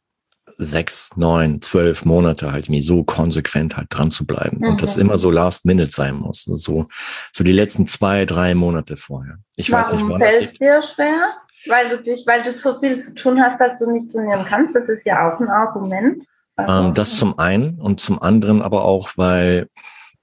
[0.57, 4.67] sechs, neun, zwölf Monate halt mir so konsequent halt dran zu bleiben mhm.
[4.69, 5.01] und das mhm.
[5.01, 6.43] immer so last minute sein muss.
[6.43, 6.87] So,
[7.33, 9.37] so die letzten zwei, drei Monate vorher.
[9.55, 11.33] Ich Warum weiß nicht, warum fällt dir schwer?
[11.67, 14.75] Weil du dich, weil du zu viel zu tun hast, dass du nicht trainieren kannst.
[14.75, 16.25] Das ist ja auch ein Argument.
[16.55, 19.67] Also, ähm, das zum einen und zum anderen aber auch, weil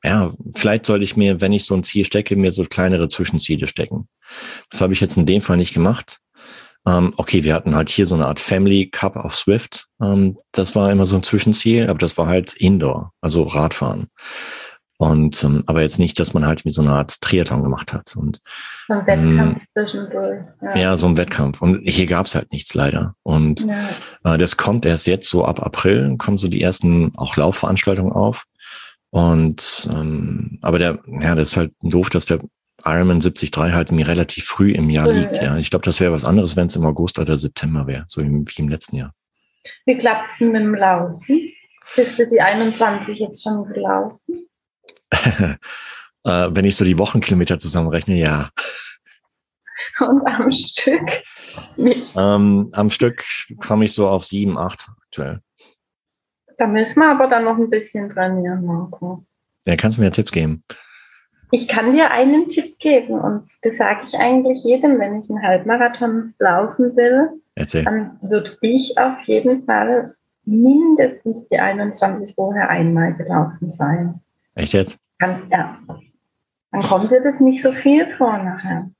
[0.05, 3.67] ja, vielleicht sollte ich mir, wenn ich so ein Ziel stecke, mir so kleinere Zwischenziele
[3.67, 4.09] stecken.
[4.71, 6.21] Das habe ich jetzt in dem Fall nicht gemacht.
[6.87, 9.89] Ähm, okay, wir hatten halt hier so eine Art Family Cup auf Swift.
[10.01, 14.07] Ähm, das war immer so ein Zwischenziel, aber das war halt Indoor, also Radfahren.
[14.99, 18.17] Und ähm, aber jetzt nicht, dass man halt wie so eine Art Triathlon gemacht hat.
[18.17, 18.41] Und,
[18.89, 20.41] so ein Wettkampf ähm, zwischendurch.
[20.61, 20.77] Ja.
[20.77, 20.97] ja.
[20.97, 21.63] so ein Wettkampf.
[21.63, 23.15] Und hier gab's halt nichts leider.
[23.23, 24.35] Und ja.
[24.35, 28.45] äh, das kommt erst jetzt so ab April, kommen so die ersten auch Laufveranstaltungen auf.
[29.11, 32.41] Und ähm, aber der, ja, das ist halt doof, dass der
[32.85, 35.41] Ironman 73 halt mir relativ früh im Jahr liegt.
[35.41, 38.21] Ja, ich glaube, das wäre was anderes, wenn es im August oder September wäre, so
[38.21, 39.15] wie im letzten Jahr.
[39.87, 41.21] Wie klappt es mit dem Laufen?
[41.95, 44.48] Bist du die 21 jetzt schon gelaufen?
[45.13, 45.57] äh,
[46.25, 48.51] wenn ich so die Wochenkilometer zusammenrechne, ja.
[50.01, 51.09] Und am Stück?
[52.17, 53.25] Ähm, am Stück
[53.61, 55.41] komme ich so auf sieben, acht aktuell.
[56.59, 59.25] Da müssen wir aber dann noch ein bisschen trainieren, Marco.
[59.65, 60.65] Ja, kannst du mir Tipps geben?
[61.51, 65.43] Ich kann dir einen Tipp geben und das sage ich eigentlich jedem, wenn ich einen
[65.43, 67.41] Halbmarathon laufen will.
[67.55, 67.85] Erzähl.
[67.85, 74.21] Dann würde ich auf jeden Fall mindestens die 21 vorher einmal gelaufen sein.
[74.59, 74.99] Echt jetzt?
[75.21, 75.79] Dann, ja.
[76.73, 78.91] Dann kommt dir das nicht so viel vor nachher.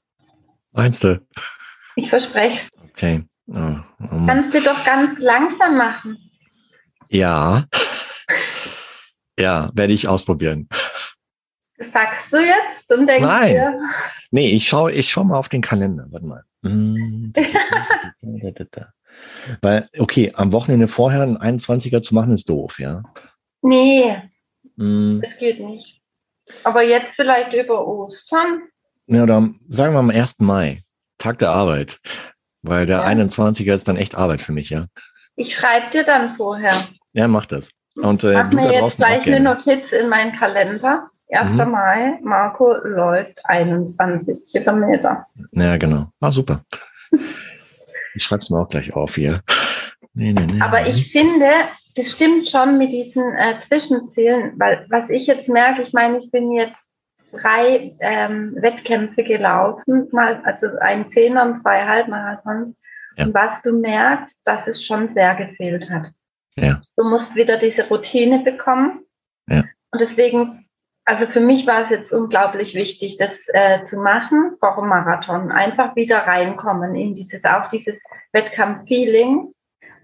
[0.73, 1.21] Meinst du?
[1.97, 2.83] Ich verspreche es.
[2.91, 3.25] Okay.
[3.49, 6.17] Oh, oh Kannst du doch ganz langsam machen.
[7.09, 7.65] Ja.
[9.39, 10.69] ja, werde ich ausprobieren.
[11.93, 13.55] Sagst du jetzt und denkst Nein.
[13.55, 13.81] dir?
[14.31, 16.07] Nee, ich schaue ich schau mal auf den Kalender.
[16.11, 16.45] Warte mal.
[19.63, 23.03] Weil, okay, am Wochenende vorher einen 21er zu machen, ist doof, ja?
[23.63, 24.23] Nee,
[24.79, 25.21] mm.
[25.21, 26.01] das geht nicht.
[26.65, 28.63] Aber jetzt vielleicht über Ostern?
[29.07, 30.41] Ja, dann sagen wir am 1.
[30.41, 30.83] Mai,
[31.19, 32.01] Tag der Arbeit.
[32.63, 33.07] Weil der ja.
[33.07, 34.87] 21er ist dann echt Arbeit für mich, ja?
[35.37, 36.75] Ich schreibe dir dann vorher.
[37.13, 37.71] Ja, mach das.
[37.97, 41.11] Und äh, mach mir jetzt gleich eine Notiz in meinen Kalender.
[41.31, 41.51] 1.
[41.53, 41.71] Mhm.
[41.71, 45.27] Mai, Marco läuft 21 Kilometer.
[45.53, 46.07] Ja, genau.
[46.21, 46.65] Ah, super.
[48.15, 49.43] ich schreibe es mir auch gleich auf hier.
[50.15, 50.61] Nee, nee, nee.
[50.61, 51.47] Aber ich finde,
[51.99, 56.31] das stimmt schon mit diesen äh, Zwischenzielen, weil was ich jetzt merke, ich meine, ich
[56.31, 56.89] bin jetzt
[57.33, 62.75] drei ähm, Wettkämpfe gelaufen, mal, also ein Zehner und zwei Halbmarathons.
[63.17, 63.27] Ja.
[63.27, 66.07] Und was du merkst, dass es schon sehr gefehlt hat.
[66.57, 66.81] Ja.
[66.97, 69.01] Du musst wieder diese Routine bekommen.
[69.49, 69.65] Ja.
[69.91, 70.69] Und deswegen
[71.09, 75.51] also für mich war es jetzt unglaublich wichtig, das äh, zu machen vor dem Marathon.
[75.51, 77.99] Einfach wieder reinkommen in dieses, auch dieses
[78.33, 79.55] Wettkampf-Feeling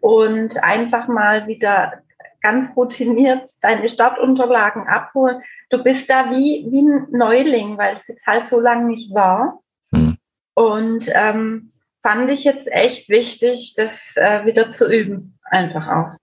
[0.05, 2.03] und einfach mal wieder
[2.43, 5.41] ganz routiniert deine Startunterlagen abholen.
[5.71, 9.61] Du bist da wie, wie ein Neuling, weil es jetzt halt so lange nicht war.
[9.93, 10.19] Mhm.
[10.53, 11.71] Und ähm,
[12.03, 16.19] fand ich jetzt echt wichtig, das äh, wieder zu üben, einfach auch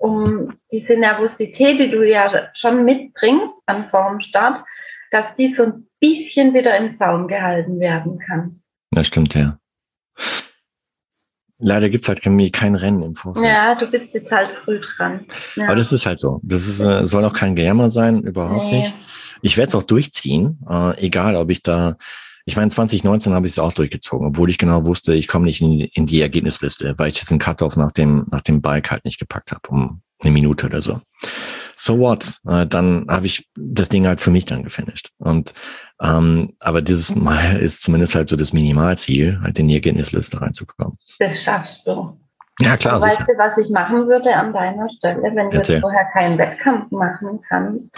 [0.00, 4.64] um diese Nervosität, die du ja schon mitbringst an Formstart,
[5.12, 8.60] dass die so ein bisschen wieder im Zaum gehalten werden kann.
[8.90, 9.56] Das stimmt, ja.
[11.60, 13.46] Leider gibt's halt kein Rennen im Vorfeld.
[13.46, 15.26] Ja, du bist jetzt halt früh dran.
[15.56, 15.66] Ja.
[15.66, 16.40] Aber das ist halt so.
[16.42, 18.80] Das ist, äh, soll auch kein Gejammer sein, überhaupt nee.
[18.80, 18.94] nicht.
[19.42, 21.96] Ich werde es auch durchziehen, äh, egal ob ich da
[22.46, 25.60] ich meine, 2019 habe ich es auch durchgezogen, obwohl ich genau wusste, ich komme nicht
[25.60, 29.20] in, in, die Ergebnisliste, weil ich diesen Cut-Off nach dem, nach dem Bike halt nicht
[29.20, 31.00] gepackt habe, um eine Minute oder so.
[31.80, 32.40] So what?
[32.46, 35.12] Äh, dann habe ich das Ding halt für mich dann gefinisht.
[35.18, 35.54] Und
[36.02, 40.98] ähm, aber dieses Mal ist zumindest halt so das Minimalziel, halt in die Ergebnisliste reinzukommen.
[41.18, 42.18] Das schaffst du.
[42.60, 42.96] Ja, klar.
[42.96, 45.76] Und weißt du, was ich machen würde an deiner Stelle, wenn Erzähl.
[45.76, 47.90] du vorher keinen Wettkampf machen kannst?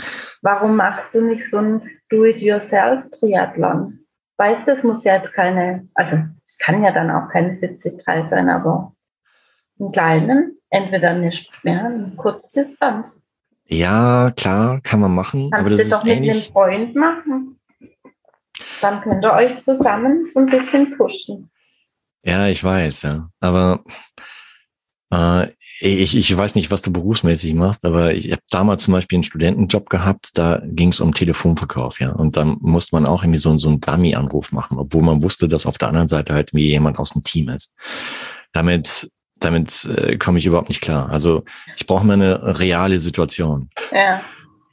[0.42, 4.02] Warum machst du nicht so ein Do-it-yourself-Triathlon?
[4.42, 8.28] weißt du, es muss ja jetzt keine, also es kann ja dann auch keine 70-3
[8.28, 8.92] sein, aber
[9.78, 11.30] einen kleinen entweder eine,
[11.62, 13.21] ja, eine Kurzdistanz.
[13.72, 15.50] Ja, klar, kann man machen.
[15.50, 17.58] Kannst aber das ist doch mit einem Freund machen.
[18.82, 21.50] Dann könnt ihr euch zusammen so ein bisschen pushen.
[22.22, 23.30] Ja, ich weiß, ja.
[23.40, 23.82] Aber
[25.12, 25.48] äh,
[25.80, 29.24] ich, ich weiß nicht, was du berufsmäßig machst, aber ich habe damals zum Beispiel einen
[29.24, 32.12] Studentenjob gehabt, da ging es um Telefonverkauf, ja.
[32.12, 35.66] Und dann musste man auch irgendwie so, so einen Dummy-Anruf machen, obwohl man wusste, dass
[35.66, 37.74] auf der anderen Seite halt wie jemand aus dem Team ist.
[38.52, 39.10] Damit
[39.44, 41.10] damit äh, komme ich überhaupt nicht klar.
[41.10, 41.44] Also
[41.76, 43.70] ich brauche mal eine reale Situation.
[43.92, 44.20] Ja.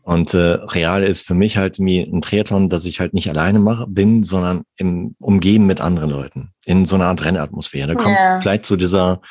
[0.10, 3.60] Und äh, real ist für mich halt wie ein Triathlon, dass ich halt nicht alleine
[3.60, 6.52] mache, bin, sondern im Umgeben mit anderen Leuten.
[6.66, 7.90] In so einer Art Rennatmosphäre.
[7.90, 8.40] Da kommt ja.
[8.40, 9.22] vielleicht so dieser,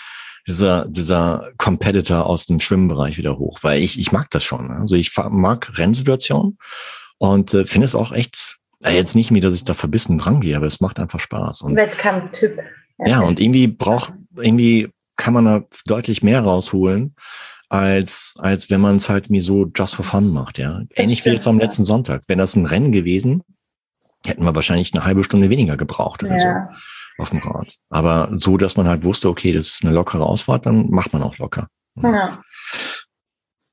[0.47, 4.69] dieser, dieser Competitor aus dem Schwimmbereich wieder hoch, weil ich, ich mag das schon.
[4.69, 4.77] Ne?
[4.77, 6.59] Also ich mag Rennsituationen
[7.19, 10.41] und äh, finde es auch echt, äh, jetzt nicht mehr, dass ich da verbissen dran
[10.41, 11.63] gehe, aber es macht einfach Spaß.
[11.63, 12.57] Und, Wettkampftyp.
[13.01, 17.15] Ja, ja, und irgendwie braucht, irgendwie kann man da deutlich mehr rausholen,
[17.69, 20.81] als, als wenn man es halt mir so just for fun macht, ja.
[20.95, 22.23] Ähnlich wie jetzt am letzten Sonntag.
[22.29, 23.43] Wenn das ein Rennen gewesen,
[24.25, 26.71] hätten wir wahrscheinlich eine halbe Stunde weniger gebraucht oder ja.
[26.71, 27.77] so auf dem Rad.
[27.91, 31.23] Aber so, dass man halt wusste, okay, das ist eine lockere Ausfahrt, dann macht man
[31.23, 31.69] auch locker.
[31.97, 32.41] Ja.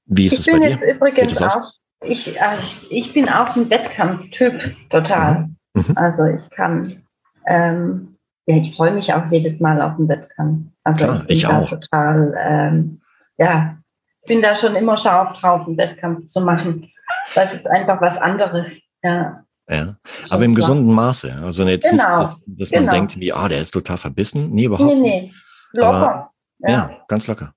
[0.06, 0.70] Wie ist ich es bei dir?
[0.72, 5.50] Ich bin jetzt übrigens auch, ich, also ich, bin auch ein Wettkampftyp, total.
[5.74, 5.86] Mhm.
[5.88, 5.98] mhm.
[5.98, 7.04] Also ich kann,
[7.48, 8.15] ähm,
[8.48, 10.68] ja, ich freue mich auch jedes Mal auf den Wettkampf.
[10.84, 11.68] Also Klar, ich, ich auch.
[11.68, 13.02] total, ähm,
[13.38, 13.78] ja,
[14.22, 16.92] ich bin da schon immer scharf drauf, einen Wettkampf zu machen.
[17.34, 19.42] Das ist einfach was anderes, ja.
[19.68, 19.96] Ja,
[20.30, 21.38] aber im gesunden Maße.
[21.42, 22.20] Also jetzt genau.
[22.20, 22.86] nicht, dass, dass genau.
[22.86, 24.52] man denkt, wie, ah, der ist total verbissen.
[24.52, 25.22] Nee, überhaupt nee, nee.
[25.22, 25.44] nicht.
[25.72, 26.32] Locker.
[26.60, 26.70] ja.
[26.70, 27.54] ja, ganz locker.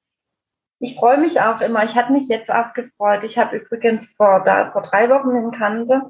[0.80, 1.84] Ich freue mich auch immer.
[1.84, 3.24] Ich hatte mich jetzt auch gefreut.
[3.24, 6.02] Ich habe übrigens vor, da, vor drei Wochen in Kante,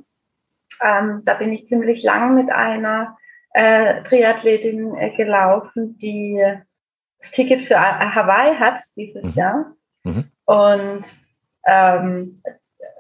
[0.82, 3.16] ähm, da bin ich ziemlich lang mit einer
[3.58, 6.40] äh, Triathletin äh, gelaufen, die
[7.20, 9.32] das Ticket für Hawaii hat dieses mhm.
[9.34, 9.72] Jahr.
[10.04, 10.24] Mhm.
[10.44, 11.02] Und
[11.66, 12.40] ähm,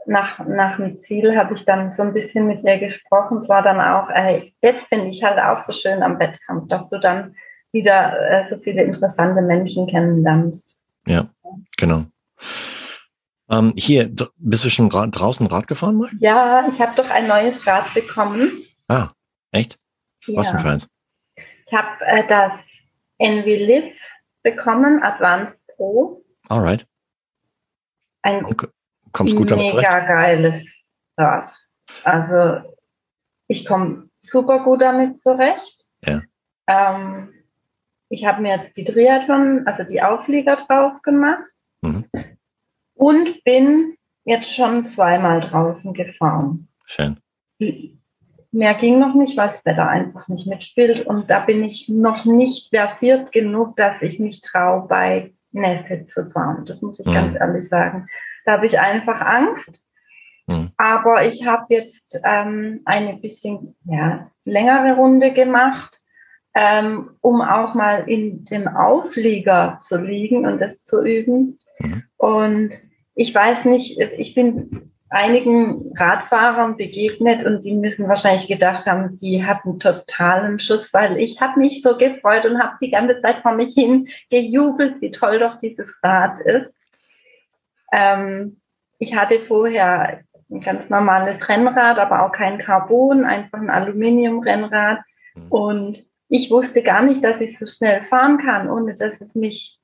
[0.06, 3.38] nach, nach dem Ziel habe ich dann so ein bisschen mit ihr gesprochen.
[3.38, 6.88] Es war dann auch, äh, jetzt finde ich halt auch so schön am Wettkampf, dass
[6.88, 7.36] du dann
[7.70, 10.66] wieder äh, so viele interessante Menschen kennenlernst.
[11.06, 11.28] Ja,
[11.76, 12.02] genau.
[13.48, 16.16] Ähm, hier, bist du schon draußen Rad gefahren, Mike?
[16.18, 18.64] Ja, ich habe doch ein neues Rad bekommen.
[18.88, 19.10] Ah,
[19.52, 19.78] echt?
[20.26, 20.38] Ja.
[20.38, 20.88] Was für eins?
[21.66, 22.64] Ich habe äh, das
[23.18, 23.98] Envy Live
[24.42, 26.24] bekommen, Advanced Pro.
[26.48, 26.86] Alright.
[28.22, 28.44] Ein
[29.12, 30.08] Kommst gut damit mega zurecht?
[30.08, 30.84] geiles
[31.16, 31.50] Rad.
[32.04, 32.74] Also
[33.46, 35.84] ich komme super gut damit zurecht.
[36.04, 36.22] Ja.
[36.66, 37.32] Ähm,
[38.10, 41.44] ich habe mir jetzt die Triathlon, also die Auflieger drauf gemacht
[41.82, 42.04] mhm.
[42.94, 46.68] und bin jetzt schon zweimal draußen gefahren.
[46.84, 47.20] Schön
[48.50, 51.06] mehr ging noch nicht, weil das Wetter einfach nicht mitspielt.
[51.06, 56.30] Und da bin ich noch nicht versiert genug, dass ich mich traue, bei Nässe zu
[56.30, 56.64] fahren.
[56.66, 57.14] Das muss ich mhm.
[57.14, 58.06] ganz ehrlich sagen.
[58.44, 59.82] Da habe ich einfach Angst.
[60.46, 60.70] Mhm.
[60.76, 66.00] Aber ich habe jetzt ähm, eine bisschen ja, längere Runde gemacht,
[66.54, 71.58] ähm, um auch mal in dem Auflieger zu liegen und das zu üben.
[71.80, 72.02] Mhm.
[72.16, 72.70] Und
[73.14, 79.44] ich weiß nicht, ich bin einigen Radfahrern begegnet und die müssen wahrscheinlich gedacht haben, die
[79.44, 83.52] hatten totalen Schuss, weil ich habe mich so gefreut und habe die ganze Zeit vor
[83.52, 86.74] mich hin gejubelt, wie toll doch dieses Rad ist.
[87.92, 88.60] Ähm,
[88.98, 95.00] ich hatte vorher ein ganz normales Rennrad, aber auch kein Carbon, einfach ein Aluminium-Rennrad.
[95.34, 95.48] Mhm.
[95.48, 99.78] Und ich wusste gar nicht, dass ich so schnell fahren kann, ohne dass es mich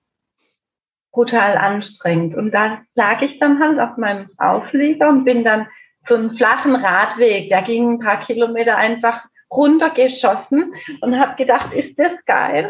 [1.15, 2.35] brutal anstrengend.
[2.35, 5.69] Und da lag ich dann halt auf meinem Auflieger und bin dann
[6.07, 11.99] so einen flachen Radweg, der ging ein paar Kilometer einfach runtergeschossen und habe gedacht, ist
[11.99, 12.69] das geil.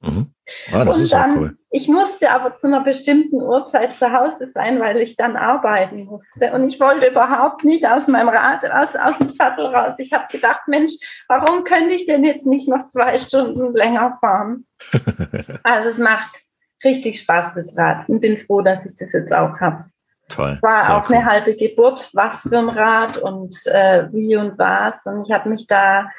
[0.00, 0.32] Mhm.
[0.70, 1.56] Ah, das und ist dann, cool.
[1.70, 6.52] Ich musste aber zu einer bestimmten Uhrzeit zu Hause sein, weil ich dann arbeiten musste.
[6.52, 9.94] Und ich wollte überhaupt nicht aus meinem Rad, aus, aus dem Sattel raus.
[9.98, 10.92] Ich habe gedacht, Mensch,
[11.26, 14.66] warum könnte ich denn jetzt nicht noch zwei Stunden länger fahren?
[15.64, 16.45] also es macht
[16.84, 18.08] richtig Spaß, das Rad.
[18.08, 19.84] Und bin froh, dass ich das jetzt auch habe.
[20.28, 20.58] Toll.
[20.62, 21.16] War Sehr auch cool.
[21.16, 25.04] eine halbe Geburt, was für ein Rad und äh, wie und was.
[25.06, 26.10] Und ich habe mich da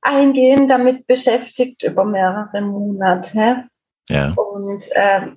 [0.00, 3.64] eingehend damit beschäftigt über mehrere Monate.
[4.08, 4.32] Ja.
[4.34, 5.32] Und äh,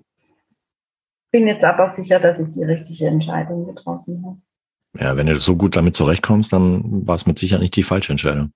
[1.31, 4.37] bin jetzt aber sicher, dass ich die richtige Entscheidung getroffen habe.
[5.03, 8.11] Ja, wenn du so gut damit zurechtkommst, dann war es mit Sicherheit nicht die falsche
[8.11, 8.51] Entscheidung.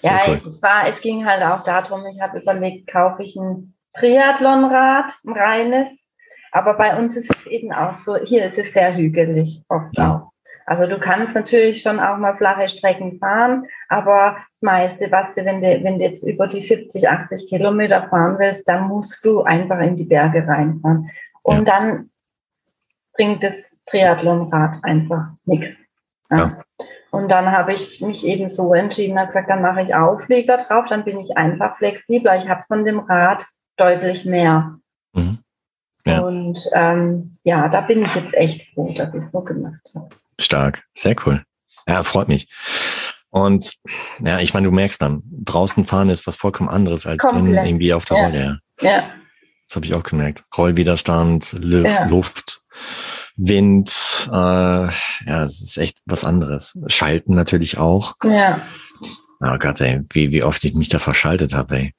[0.00, 0.40] Sehr ja, cool.
[0.46, 5.32] es, war, es ging halt auch darum, ich habe überlegt, kaufe ich ein Triathlonrad, ein
[5.32, 5.88] reines.
[6.52, 10.14] Aber bei uns ist es eben auch so, hier ist es sehr hügelig oft ja.
[10.14, 10.34] auch.
[10.66, 15.44] Also du kannst natürlich schon auch mal flache Strecken fahren, aber das meiste, was du,
[15.44, 19.42] wenn du, wenn du jetzt über die 70, 80 Kilometer fahren willst, dann musst du
[19.42, 21.10] einfach in die Berge reinfahren.
[21.42, 21.74] Und ja.
[21.74, 22.10] dann
[23.12, 25.76] bringt das Triathlonrad einfach nichts.
[26.30, 26.36] Ja.
[26.38, 26.64] ja.
[27.10, 30.86] Und dann habe ich mich eben so entschieden, habe gesagt, dann mache ich Auflieger drauf,
[30.88, 32.36] dann bin ich einfach flexibler.
[32.36, 33.44] Ich habe von dem Rad
[33.76, 34.78] deutlich mehr.
[35.14, 35.38] Mhm.
[36.06, 36.20] Ja.
[36.20, 40.08] Und ähm, ja, da bin ich jetzt echt froh, dass ich es so gemacht habe.
[40.38, 41.42] Stark, sehr cool.
[41.88, 42.48] Ja, freut mich.
[43.30, 43.74] Und
[44.20, 47.92] ja, ich meine, du merkst dann, draußen fahren ist was vollkommen anderes als drin irgendwie
[47.92, 48.24] auf der ja.
[48.24, 48.58] Rolle.
[48.80, 49.10] Ja.
[49.66, 50.44] Das habe ich auch gemerkt.
[50.56, 52.04] Rollwiderstand, Luft, ja.
[52.06, 52.62] Luft
[53.36, 56.78] Wind, äh, ja, es ist echt was anderes.
[56.86, 58.14] Schalten natürlich auch.
[58.22, 58.60] Ja.
[59.40, 61.94] Oh Gott, ey, wie, wie oft ich mich da verschaltet habe, ey.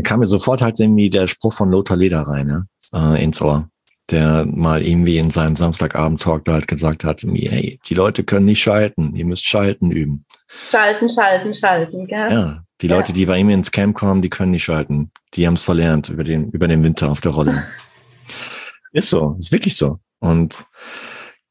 [0.00, 2.66] Da kam mir sofort halt irgendwie der Spruch von Lothar Leder rein, ne?
[2.94, 3.68] äh, ins Ohr,
[4.10, 8.62] der mal irgendwie in seinem Samstagabend-Talk da halt gesagt hat, hey, die Leute können nicht
[8.62, 10.24] schalten, ihr müsst schalten üben.
[10.70, 12.32] Schalten, schalten, schalten, gell?
[12.32, 12.96] Ja, die ja.
[12.96, 15.10] Leute, die bei ihm ins Camp kommen, die können nicht schalten.
[15.34, 17.66] Die haben es verlernt über den, über den Winter auf der Rolle.
[18.92, 19.98] ist so, ist wirklich so.
[20.18, 20.64] Und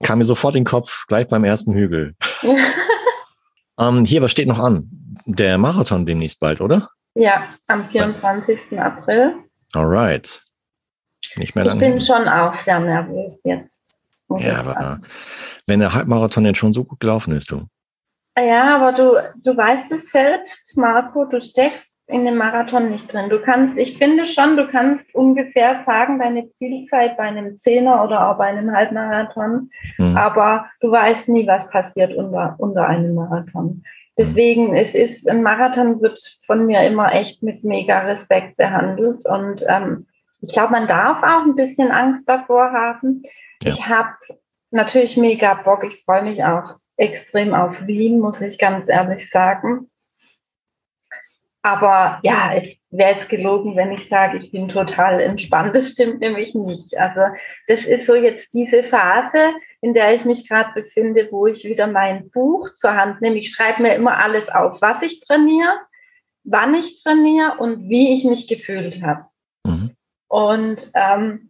[0.02, 2.16] kam mir sofort in den Kopf, gleich beim ersten Hügel.
[3.80, 4.90] ähm, hier, was steht noch an?
[5.26, 6.90] Der Marathon demnächst bald, oder?
[7.20, 8.80] Ja, am 24.
[8.80, 9.36] April.
[9.76, 10.42] Alright.
[11.36, 11.84] Nicht mehr lange.
[11.84, 14.00] Ich bin schon auch sehr nervös jetzt.
[14.38, 15.00] Ja, aber
[15.68, 17.66] wenn der Halbmarathon jetzt schon so gut gelaufen ist, du.
[18.38, 23.30] Ja, aber du, du weißt es selbst, Marco, du steckst in dem Marathon nicht drin.
[23.30, 28.30] Du kannst, ich finde schon, du kannst ungefähr sagen, deine Zielzeit bei einem Zehner oder
[28.30, 30.16] auch bei einem Halbmarathon, mhm.
[30.16, 33.84] aber du weißt nie, was passiert unter, unter einem Marathon.
[34.20, 39.26] Deswegen, es ist, ein Marathon wird von mir immer echt mit mega Respekt behandelt.
[39.26, 40.08] Und ähm,
[40.42, 43.24] ich glaube, man darf auch ein bisschen Angst davor haben.
[43.64, 43.72] Ja.
[43.72, 44.10] Ich habe
[44.72, 45.86] natürlich mega Bock.
[45.86, 49.90] Ich freue mich auch extrem auf Wien, muss ich ganz ehrlich sagen.
[51.62, 55.74] Aber ja, es wäre jetzt gelogen, wenn ich sage, ich bin total entspannt.
[55.78, 56.98] Das stimmt nämlich nicht.
[56.98, 57.22] Also
[57.68, 61.88] das ist so jetzt diese Phase, in der ich mich gerade befinde, wo ich wieder
[61.88, 63.38] mein Buch zur Hand nehme.
[63.38, 65.80] Ich schreibe mir immer alles auf, was ich trainiere,
[66.44, 69.26] wann ich trainiere und wie ich mich gefühlt habe.
[69.66, 69.92] Mhm.
[70.28, 71.50] Und ähm,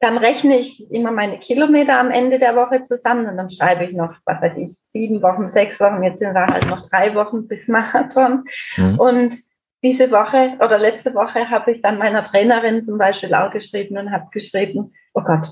[0.00, 3.92] dann rechne ich immer meine Kilometer am Ende der Woche zusammen und dann schreibe ich
[3.92, 7.46] noch, was weiß ich, sieben Wochen, sechs Wochen, jetzt sind wir halt noch drei Wochen
[7.46, 8.44] bis Marathon.
[8.78, 8.98] Mhm.
[8.98, 9.34] Und
[9.82, 14.10] diese Woche oder letzte Woche habe ich dann meiner Trainerin zum Beispiel auch geschrieben und
[14.10, 15.48] habe geschrieben, oh Gott,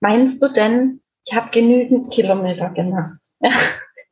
[0.00, 3.18] meinst du denn, ich habe genügend Kilometer gemacht?
[3.40, 3.50] Ja,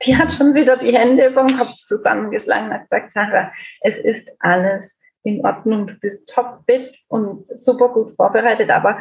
[0.07, 3.99] die hat schon wieder die Hände über den Kopf zusammengeschlagen und hat gesagt, Sarah, es
[3.99, 4.90] ist alles
[5.23, 9.01] in Ordnung, du bist topfit und super gut vorbereitet, aber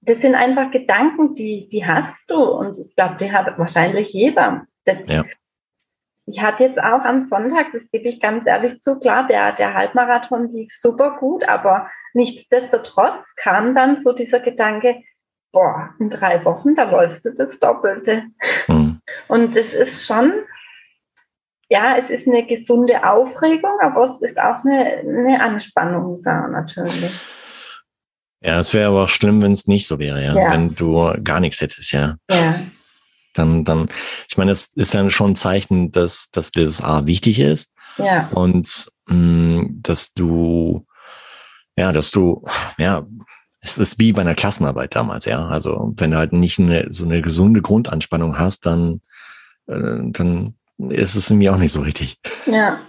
[0.00, 4.66] das sind einfach Gedanken, die, die hast du und ich glaube, die hat wahrscheinlich jeder.
[4.84, 5.24] Das, ja.
[6.26, 9.74] Ich hatte jetzt auch am Sonntag, das gebe ich ganz ehrlich zu, klar, der, der
[9.74, 15.02] Halbmarathon lief super gut, aber nichtsdestotrotz kam dann so dieser Gedanke,
[15.54, 18.24] boah, in drei Wochen, da läufst du das Doppelte.
[18.68, 19.00] Mhm.
[19.28, 20.32] Und das ist schon,
[21.70, 27.18] ja, es ist eine gesunde Aufregung, aber es ist auch eine, eine Anspannung da natürlich.
[28.42, 30.34] Ja, es wäre aber auch schlimm, wenn es nicht so wäre, ja?
[30.34, 30.50] ja.
[30.50, 32.16] Wenn du gar nichts hättest, ja.
[32.30, 32.56] Ja
[33.34, 33.88] dann, dann,
[34.28, 37.72] ich meine, das ist ja schon ein Zeichen, dass, dass dir das A wichtig ist.
[37.98, 38.28] Ja.
[38.32, 40.86] Und mh, mm, dass du,
[41.76, 42.42] ja, dass du,
[42.78, 43.04] ja,
[43.64, 45.46] es ist wie bei einer Klassenarbeit damals, ja.
[45.46, 49.00] Also wenn du halt nicht eine, so eine gesunde Grundanspannung hast, dann,
[49.66, 52.18] äh, dann ist es mir auch nicht so richtig.
[52.46, 52.80] Ja.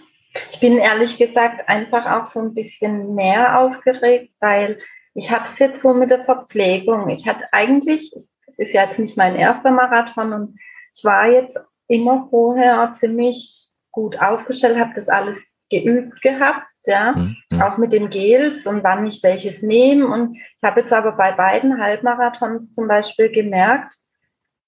[0.52, 4.78] Ich bin ehrlich gesagt einfach auch so ein bisschen mehr aufgeregt, weil
[5.14, 7.10] ich habe es jetzt so mit der Verpflegung.
[7.10, 10.60] Ich hatte eigentlich, ich es ist ja jetzt nicht mein erster Marathon und
[10.96, 11.58] ich war jetzt
[11.88, 17.62] immer vorher ziemlich gut aufgestellt, habe das alles geübt gehabt, ja, mhm.
[17.62, 20.08] auch mit den Gels und wann ich welches nehme.
[20.08, 23.96] Und ich habe jetzt aber bei beiden Halbmarathons zum Beispiel gemerkt,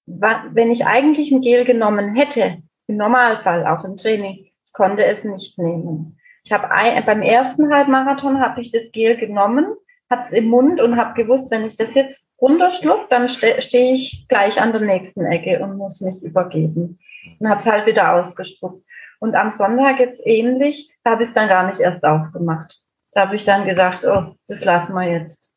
[0.06, 5.24] wenn ich eigentlich ein Gel genommen hätte, im Normalfall auch im Training, ich konnte es
[5.24, 6.18] nicht nehmen.
[6.44, 6.68] Ich habe
[7.04, 9.66] beim ersten Halbmarathon habe ich das Gel genommen,
[10.08, 13.92] hat es im Mund und habe gewusst, wenn ich das jetzt runterschluckt, dann ste stehe
[13.92, 16.98] ich gleich an der nächsten Ecke und muss mich übergeben.
[17.38, 18.82] Und habe es halt wieder ausgespuckt.
[19.20, 22.80] Und am Sonntag jetzt ähnlich, da habe ich es dann gar nicht erst aufgemacht.
[23.12, 25.54] Da habe ich dann gedacht, oh, das lassen wir jetzt.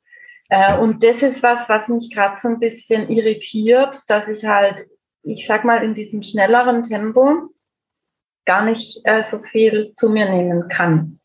[0.50, 4.86] Äh, und das ist was, was mich gerade so ein bisschen irritiert, dass ich halt,
[5.24, 7.50] ich sag mal, in diesem schnelleren Tempo
[8.46, 11.20] gar nicht äh, so viel zu mir nehmen kann.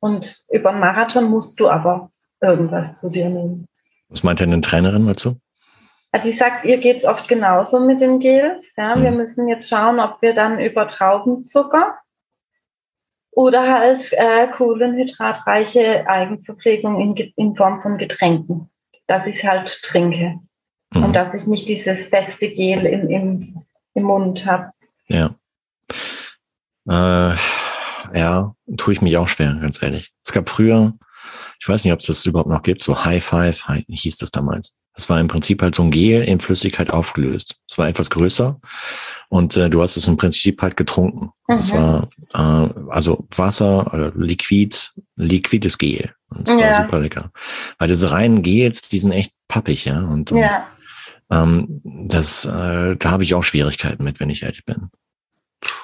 [0.00, 3.66] Und über einen Marathon musst du aber irgendwas zu dir nehmen.
[4.08, 5.40] Was meint denn eine Trainerin dazu?
[6.16, 8.74] Die sagt, ihr geht es oft genauso mit den Gels.
[8.76, 9.02] Ja, mhm.
[9.02, 11.98] Wir müssen jetzt schauen, ob wir dann über Traubenzucker
[13.30, 18.70] Oder halt äh, kohlenhydratreiche Eigenverpflegung in, in Form von Getränken,
[19.06, 20.40] dass ich es halt trinke.
[20.94, 21.04] Mhm.
[21.04, 24.72] Und dass ich nicht dieses feste Gel im, im, im Mund habe.
[25.06, 25.30] Ja.
[26.88, 27.36] Äh,
[28.14, 30.12] ja, tue ich mich auch schwer, ganz ehrlich.
[30.24, 30.94] Es gab früher,
[31.60, 34.74] ich weiß nicht, ob es das überhaupt noch gibt, so High Five hieß das damals.
[34.98, 37.60] Das war im Prinzip halt so ein Gel in Flüssigkeit aufgelöst.
[37.70, 38.60] Es war etwas größer
[39.28, 41.30] und äh, du hast es im Prinzip halt getrunken.
[41.46, 41.56] Mhm.
[41.56, 44.76] Das war äh, also Wasser, äh, Liquid,
[45.14, 46.10] liquides Gel.
[46.30, 46.60] Und es ja.
[46.60, 47.30] war super lecker.
[47.78, 50.00] Weil diese reinen Gels, die sind echt pappig, ja.
[50.00, 50.66] Und, und ja.
[51.30, 54.90] Ähm, das, äh, da habe ich auch Schwierigkeiten mit, wenn ich ehrlich bin.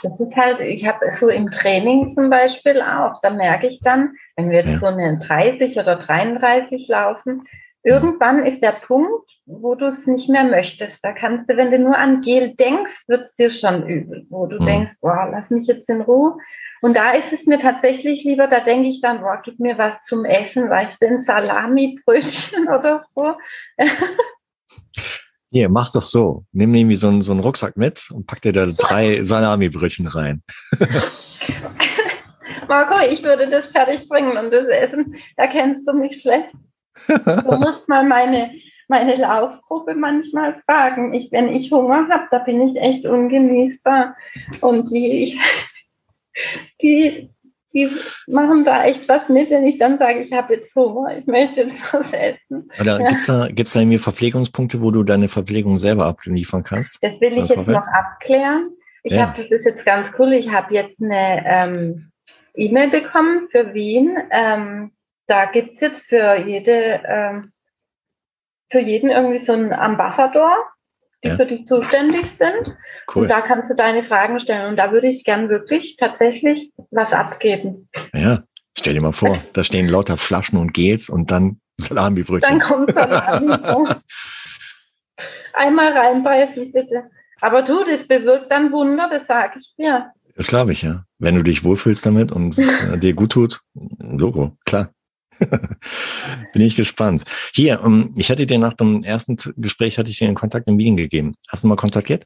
[0.02, 4.14] Das ist halt, ich habe so im Training zum Beispiel auch, da merke ich dann,
[4.34, 4.78] wenn wir jetzt ja.
[4.78, 7.44] so eine 30 oder 33 laufen,
[7.84, 10.98] irgendwann ist der Punkt, wo du es nicht mehr möchtest.
[11.02, 14.46] Da kannst du, wenn du nur an Gel denkst, wird es dir schon übel, wo
[14.46, 14.66] du mhm.
[14.66, 16.36] denkst, boah, lass mich jetzt in Ruhe.
[16.80, 19.94] Und da ist es mir tatsächlich lieber, da denke ich dann, boah, gib mir was
[20.04, 23.34] zum Essen, weißt du, ein Salami-Brötchen oder so.
[25.50, 26.44] Hier, mach's doch so.
[26.52, 30.42] Nimm irgendwie so einen, so einen Rucksack mit und pack dir da drei Salami-Brötchen rein.
[32.68, 35.14] Marco, ich würde das fertig bringen und das essen.
[35.36, 36.54] Da kennst du mich schlecht.
[37.06, 38.50] Du musst mal meine,
[38.88, 41.14] meine Laufgruppe manchmal fragen.
[41.14, 44.16] Ich, wenn ich Hunger habe, da bin ich echt ungenießbar.
[44.60, 45.38] Und die,
[46.82, 47.30] die,
[47.72, 47.90] die
[48.26, 51.62] machen da echt was mit, wenn ich dann sage, ich habe jetzt Hunger, ich möchte
[51.62, 52.70] jetzt was essen.
[52.80, 53.08] Oder ja.
[53.08, 56.98] gibt es da, gibt's da irgendwie Verpflegungspunkte, wo du deine Verpflegung selber abliefern kannst?
[57.02, 58.70] Das will ich jetzt noch abklären.
[59.02, 59.26] Ich ja.
[59.26, 62.10] habe, das ist jetzt ganz cool, ich habe jetzt eine ähm,
[62.54, 64.16] E-Mail bekommen für Wien.
[64.30, 64.92] Ähm,
[65.26, 67.52] da gibt es jetzt für jede, ähm,
[68.70, 70.54] für jeden irgendwie so einen Ambassador
[71.24, 71.36] die ja.
[71.36, 72.76] für dich zuständig sind.
[73.14, 73.22] Cool.
[73.22, 74.66] Und da kannst du deine Fragen stellen.
[74.66, 77.88] Und da würde ich gern wirklich tatsächlich was abgeben.
[78.12, 78.42] Ja,
[78.76, 82.58] stell dir mal vor, da stehen lauter Flaschen und Gels und dann Salami-Brötchen.
[82.58, 83.56] Dann kommt Salami.
[85.54, 87.10] Einmal reinbeißen, bitte.
[87.40, 90.10] Aber du, das bewirkt dann Wunder, das sage ich dir.
[90.36, 91.04] Das glaube ich, ja.
[91.18, 94.90] Wenn du dich wohlfühlst damit und es äh, dir gut tut, Logo, klar.
[96.52, 97.24] Bin ich gespannt.
[97.52, 100.78] Hier, ähm, ich hatte dir nach dem ersten Gespräch, hatte ich dir einen Kontakt in
[100.78, 101.34] Wien gegeben.
[101.48, 102.24] Hast du mal kontaktiert?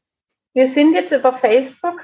[0.54, 2.00] Wir sind jetzt über Facebook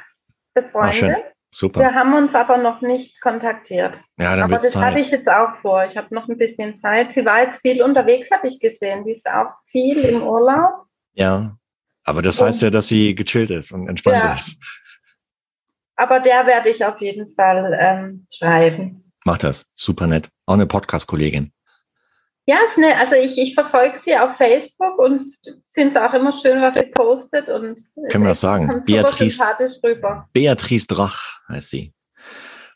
[0.55, 1.16] befreundet.
[1.18, 1.80] Ach, Super.
[1.80, 4.02] Wir haben uns aber noch nicht kontaktiert.
[4.18, 4.82] Ja, dann aber das Zeit.
[4.82, 5.84] hatte ich jetzt auch vor.
[5.84, 7.12] Ich habe noch ein bisschen Zeit.
[7.12, 9.05] Sie war jetzt viel unterwegs, habe ich gesehen.
[9.05, 10.86] Die ist auch viel im Urlaub.
[11.12, 11.57] Ja,
[12.02, 14.34] aber das heißt ja, dass sie gechillt ist und entspannt ja.
[14.34, 14.57] ist.
[15.94, 19.03] Aber der werde ich auf jeden Fall ähm, schreiben.
[19.25, 19.64] Mach das.
[19.75, 20.29] Super nett.
[20.47, 21.51] Auch eine Podcast-Kollegin.
[22.47, 22.59] Ja,
[22.99, 25.35] also ich, ich verfolge sie auf Facebook und
[25.72, 27.49] finde es auch immer schön, was sie postet.
[27.49, 28.83] Und Können wir das sagen?
[28.85, 29.43] Beatrice,
[30.35, 31.95] Beatrice Drach heißt sie.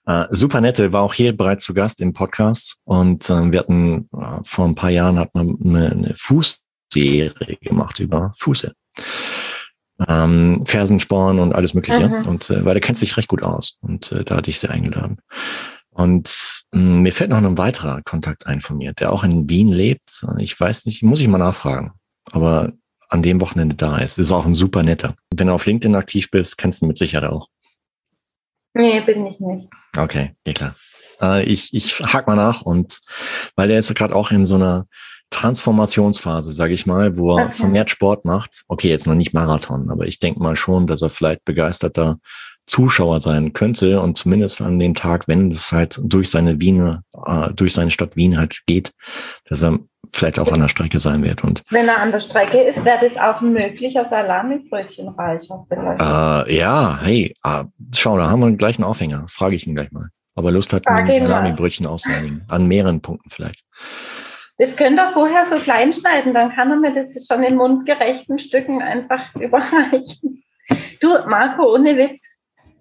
[0.07, 2.79] Äh, super nette, war auch hier bereits zu Gast im Podcast.
[2.85, 8.01] Und äh, wir hatten äh, vor ein paar Jahren hat man eine, eine Fußserie gemacht
[8.01, 8.73] über Fuße.
[10.09, 12.09] Ähm, Fersensporn und alles Mögliche.
[12.09, 12.27] Mhm.
[12.27, 13.77] Und äh, weil der kennt sich recht gut aus.
[13.83, 15.19] Und äh, da hatte ich sie eingeladen.
[15.99, 19.49] Und mh, hm, mir fällt noch ein weiterer Kontakt ein von mir, der auch in
[19.49, 20.25] Wien lebt.
[20.39, 21.93] Ich weiß nicht, muss ich mal nachfragen.
[22.31, 22.73] Aber
[23.09, 24.17] an dem Wochenende da ist.
[24.19, 25.17] Ist auch ein super netter.
[25.35, 27.49] Wenn du auf LinkedIn aktiv bist, kennst du ihn mit Sicherheit auch.
[28.75, 29.69] Nee, bin ich nicht.
[29.97, 30.77] Okay, ja klar.
[31.21, 33.01] Äh, ich, ich hake mal nach und
[33.57, 34.87] weil er jetzt gerade auch in so einer
[35.31, 37.55] Transformationsphase, sage ich mal, wo er okay.
[37.55, 38.63] vermehrt Sport macht.
[38.69, 42.19] Okay, jetzt noch nicht Marathon, aber ich denke mal schon, dass er vielleicht begeisterter
[42.69, 47.53] Zuschauer sein könnte und zumindest an dem Tag, wenn es halt durch seine Wien, äh,
[47.55, 48.93] durch seine Stadt Wien halt geht,
[49.49, 49.79] dass er
[50.13, 51.45] vielleicht auch an der Strecke sein wird.
[51.45, 56.01] Und wenn er an der Strecke ist, wäre das auch ein möglicher Salami-Brötchenreicher vielleicht.
[56.01, 57.65] Äh, ja, hey, äh,
[57.95, 59.27] schau, da haben wir einen Aufhänger.
[59.29, 60.09] Frage ich ihn gleich mal.
[60.35, 62.45] Ob er Lust hat, ein Salami-Brötchen auszunehmen.
[62.49, 63.65] An mehreren Punkten vielleicht.
[64.59, 68.41] Das könnt ihr vorher so klein schneiden, dann kann er mir das schon in mundgerechten
[68.41, 70.43] Stücken einfach überreichen.
[71.01, 72.28] Du, Marco, ohne Witz,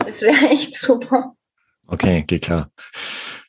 [0.07, 1.33] das wäre echt super.
[1.87, 2.69] Okay, geht klar.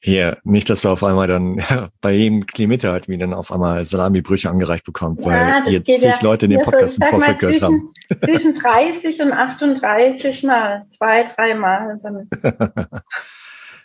[0.00, 3.50] Hier, nicht, dass du auf einmal dann ja, bei jedem Klimeter halt wie dann auf
[3.50, 7.38] einmal Salami-Brüche angereicht bekommt, weil ja, hier zig ja, Leute in den Podcast im Vorfeld
[7.40, 7.92] gehört haben.
[8.24, 11.98] Zwischen 30 und 38 Mal, zwei, drei Mal.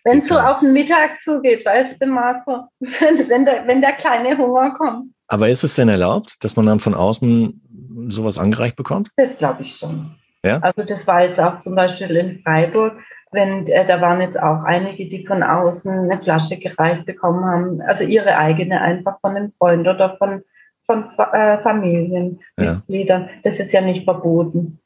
[0.05, 4.37] Wenn es so auf den Mittag zugeht, weißt du, Marco, wenn der, wenn der kleine
[4.37, 5.13] Hunger kommt.
[5.27, 9.11] Aber ist es denn erlaubt, dass man dann von außen sowas angereicht bekommt?
[9.15, 10.13] Das glaube ich schon.
[10.43, 10.59] Ja?
[10.59, 12.97] Also das war jetzt auch zum Beispiel in Freiburg,
[13.31, 17.81] wenn äh, da waren jetzt auch einige, die von außen eine Flasche gereicht bekommen haben,
[17.81, 20.43] also ihre eigene einfach von einem Freund oder von,
[20.85, 23.21] von äh, Familienmitgliedern.
[23.23, 23.29] Ja.
[23.43, 24.79] Das ist ja nicht verboten.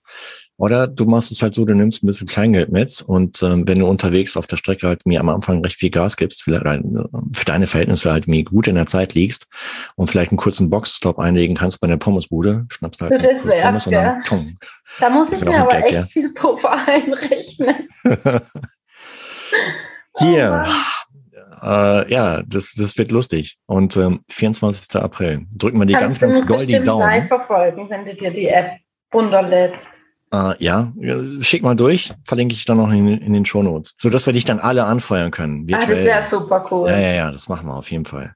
[0.58, 3.78] Oder du machst es halt so, du nimmst ein bisschen Kleingeld mit und ähm, wenn
[3.80, 7.04] du unterwegs auf der Strecke halt mir am Anfang recht viel Gas gibst, vielleicht äh,
[7.34, 9.46] für deine Verhältnisse halt mir gut in der Zeit liegst
[9.96, 13.86] und vielleicht einen kurzen Boxstop einlegen kannst bei der Pommesbude, schnappst halt das wäre, Pommes
[13.86, 14.56] und dann Tong.
[15.00, 16.04] Da muss ich mir aber Gag, echt ja.
[16.04, 17.88] viel Puffer einrechnen.
[20.18, 20.66] Hier.
[20.68, 20.98] Oh
[21.64, 23.58] äh, ja, das, das wird lustig.
[23.66, 25.02] Und ähm, 24.
[25.02, 25.46] April.
[25.56, 27.02] Drücken wir die Kannst ganz, ganz doll die Daumen.
[27.02, 28.72] live verfolgen, wenn du dir die App
[29.14, 29.88] runterlädst.
[30.34, 30.92] Äh, ja,
[31.40, 34.60] schick mal durch, verlinke ich dann noch in, in den Shownotes, sodass wir dich dann
[34.60, 35.68] alle anfeuern können.
[35.68, 35.84] Virtuell.
[35.84, 36.90] Ah, das wäre super cool.
[36.90, 38.34] Ja, ja, ja, das machen wir auf jeden Fall.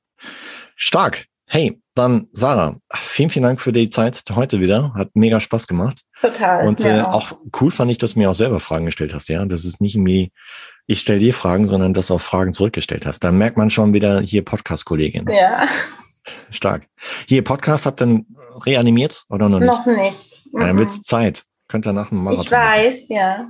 [0.75, 1.25] Stark.
[1.47, 4.93] Hey, dann Sarah, vielen, vielen Dank für die Zeit heute wieder.
[4.93, 5.99] Hat mega Spaß gemacht.
[6.21, 6.65] Total.
[6.65, 9.43] Und äh, auch cool fand ich, dass du mir auch selber Fragen gestellt hast, ja.
[9.43, 10.31] Das ist nicht irgendwie,
[10.87, 13.19] ich stelle dir Fragen, sondern dass du auch Fragen zurückgestellt hast.
[13.25, 15.25] Da merkt man schon wieder hier Podcast-Kollegin.
[15.29, 15.67] Ja.
[16.51, 16.87] Stark.
[17.27, 18.25] Hier, Podcast habt ihr dann
[18.65, 19.67] reanimiert oder noch nicht?
[19.67, 20.45] Noch nicht.
[20.53, 21.43] Ja, dann wird's Zeit.
[21.71, 22.43] Könnt ihr nach dem Marathon.
[22.43, 23.49] Ich weiß, ja.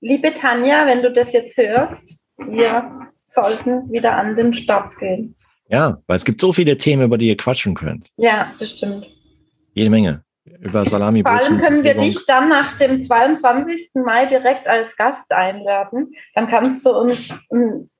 [0.00, 5.36] Liebe Tanja, wenn du das jetzt hörst, wir sollten wieder an den Stopp gehen.
[5.68, 8.08] Ja, weil es gibt so viele Themen, über die ihr quatschen könnt.
[8.16, 9.06] Ja, das stimmt.
[9.74, 10.24] Jede Menge.
[10.60, 11.20] Über Salami.
[11.20, 13.90] Vor allem können wir dich dann nach dem 22.
[13.92, 16.14] Mai direkt als Gast einladen.
[16.34, 17.90] Dann kannst du uns einen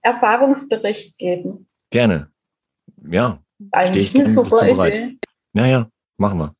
[0.00, 1.68] Erfahrungsbericht geben.
[1.90, 2.30] Gerne.
[3.06, 3.42] Ja.
[3.72, 5.18] Eigentlich eine super Idee.
[5.52, 6.54] Ja, ja, machen wir.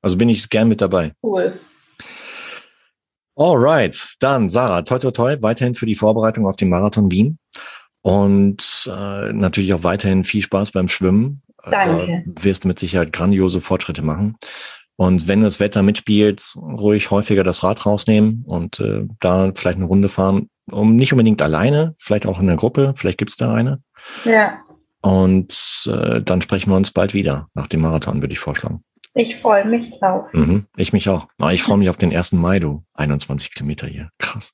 [0.00, 1.12] Also bin ich gern mit dabei.
[1.22, 1.60] Cool.
[3.36, 7.38] Alright, dann Sarah, toi toi toi, weiterhin für die Vorbereitung auf den Marathon Wien
[8.02, 11.42] und äh, natürlich auch weiterhin viel Spaß beim Schwimmen.
[11.70, 12.22] Danke.
[12.26, 14.36] Du wirst mit Sicherheit grandiose Fortschritte machen.
[14.96, 19.86] Und wenn das Wetter mitspielt, ruhig häufiger das Rad rausnehmen und äh, da vielleicht eine
[19.86, 20.48] Runde fahren.
[20.70, 23.82] Um nicht unbedingt alleine, vielleicht auch in der Gruppe, vielleicht gibt's da eine.
[24.24, 24.60] Ja.
[25.00, 28.82] Und äh, dann sprechen wir uns bald wieder nach dem Marathon, würde ich vorschlagen.
[29.14, 30.26] Ich freue mich drauf.
[30.32, 31.28] Mhm, ich mich auch.
[31.40, 32.32] Aber ich freue mich auf den 1.
[32.32, 32.82] Mai, du.
[32.94, 34.10] 21 Kilometer hier.
[34.18, 34.52] Krass.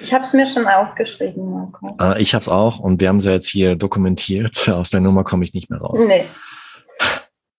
[0.00, 1.96] Ich habe es mir schon aufgeschrieben, Marco.
[2.00, 4.68] Äh, ich habe es auch und wir haben es ja jetzt hier dokumentiert.
[4.72, 6.04] Aus der Nummer komme ich nicht mehr raus.
[6.06, 6.26] Nee.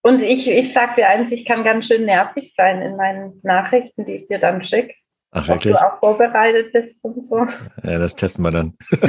[0.04, 4.06] Und ich, ich sag dir eins, ich kann ganz schön nervig sein in meinen Nachrichten,
[4.06, 4.94] die ich dir dann schicke.
[5.32, 5.74] Ach, wirklich?
[5.74, 7.46] Ob du auch vorbereitet bist und so.
[7.84, 8.78] Ja, das testen wir dann.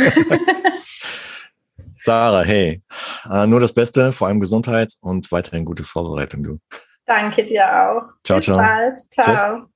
[2.02, 2.82] Sarah, hey,
[3.30, 6.58] äh, nur das Beste, vor allem Gesundheit und weiterhin gute Vorbereitung, du.
[7.06, 8.02] Danke dir auch.
[8.24, 8.56] Ciao, Bis ciao.
[8.56, 8.98] Bald.
[9.10, 9.66] Ciao.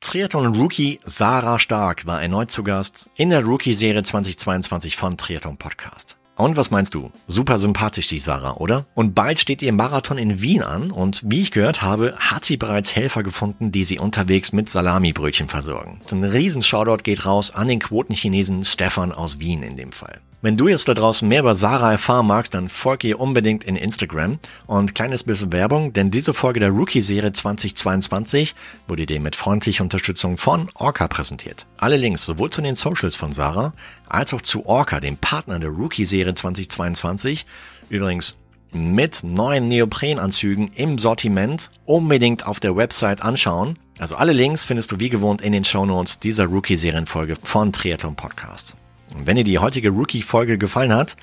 [0.00, 6.18] Triathlon-Rookie Sarah Stark war erneut zu Gast in der Rookie-Serie 2022 von Triathlon Podcast.
[6.36, 7.10] Und was meinst du?
[7.26, 8.84] Super sympathisch, die Sarah, oder?
[8.94, 12.58] Und bald steht ihr Marathon in Wien an und wie ich gehört habe, hat sie
[12.58, 16.02] bereits Helfer gefunden, die sie unterwegs mit Salamibrötchen versorgen.
[16.12, 20.20] Ein riesen Shoutout geht raus an den Quotenchinesen Stefan aus Wien in dem Fall.
[20.42, 23.74] Wenn du jetzt da draußen mehr über Sarah erfahren magst, dann folge ihr unbedingt in
[23.74, 24.38] Instagram.
[24.66, 28.54] Und kleines bisschen Werbung, denn diese Folge der Rookie-Serie 2022
[28.86, 31.66] wurde dir mit freundlicher Unterstützung von Orca präsentiert.
[31.78, 33.72] Alle Links sowohl zu den Socials von Sarah
[34.08, 37.46] als auch zu Orca, dem Partner der Rookie-Serie 2022.
[37.88, 38.36] Übrigens
[38.72, 43.78] mit neuen Neoprenanzügen im Sortiment unbedingt auf der Website anschauen.
[43.98, 48.76] Also alle Links findest du wie gewohnt in den Shownotes dieser Rookie-Serienfolge von Triathlon Podcast.
[49.16, 51.16] Und wenn dir die heutige Rookie-Folge gefallen hat,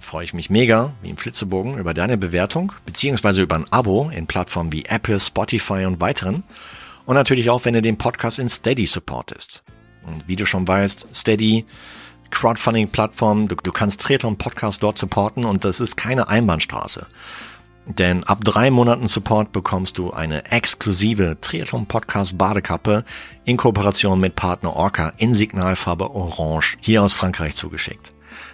[0.00, 4.26] freue ich mich mega, wie im Flitzebogen, über deine Bewertung, beziehungsweise über ein Abo in
[4.26, 6.42] Plattformen wie Apple, Spotify und weiteren.
[7.06, 9.62] Und natürlich auch, wenn du den Podcast in Steady supportest.
[10.06, 11.64] Und wie du schon weißt, Steady,
[12.30, 17.06] Crowdfunding-Plattform, du, du kannst Triathlon Podcast dort supporten und das ist keine Einbahnstraße.
[17.88, 23.02] Denn ab drei Monaten Support bekommst du eine exklusive Triathlon Podcast Badekappe
[23.46, 28.12] in Kooperation mit Partner Orca in Signalfarbe Orange hier aus Frankreich zugeschickt.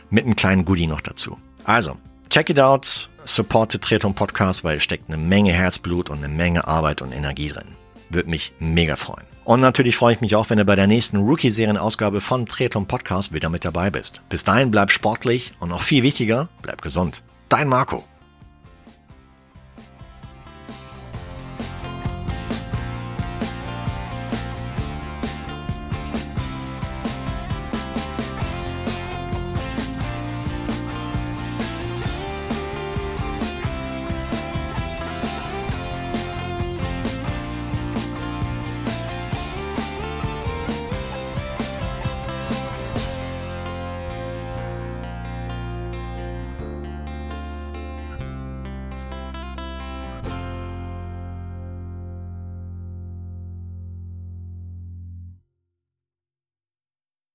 [0.09, 1.37] Mit einem kleinen Goodie noch dazu.
[1.65, 1.97] Also,
[2.31, 6.29] check it out, support the Triathlon Podcast, weil es steckt eine Menge Herzblut und eine
[6.29, 7.75] Menge Arbeit und Energie drin.
[8.11, 9.27] Würde mich mega freuen.
[9.45, 13.33] Und natürlich freue ich mich auch, wenn du bei der nächsten Rookie-Serien-Ausgabe von Triathlon Podcast
[13.33, 14.23] wieder mit dabei bist.
[14.29, 17.25] Bis dahin bleib sportlich und noch viel wichtiger, bleib gesund.
[17.49, 18.05] Dein Marco.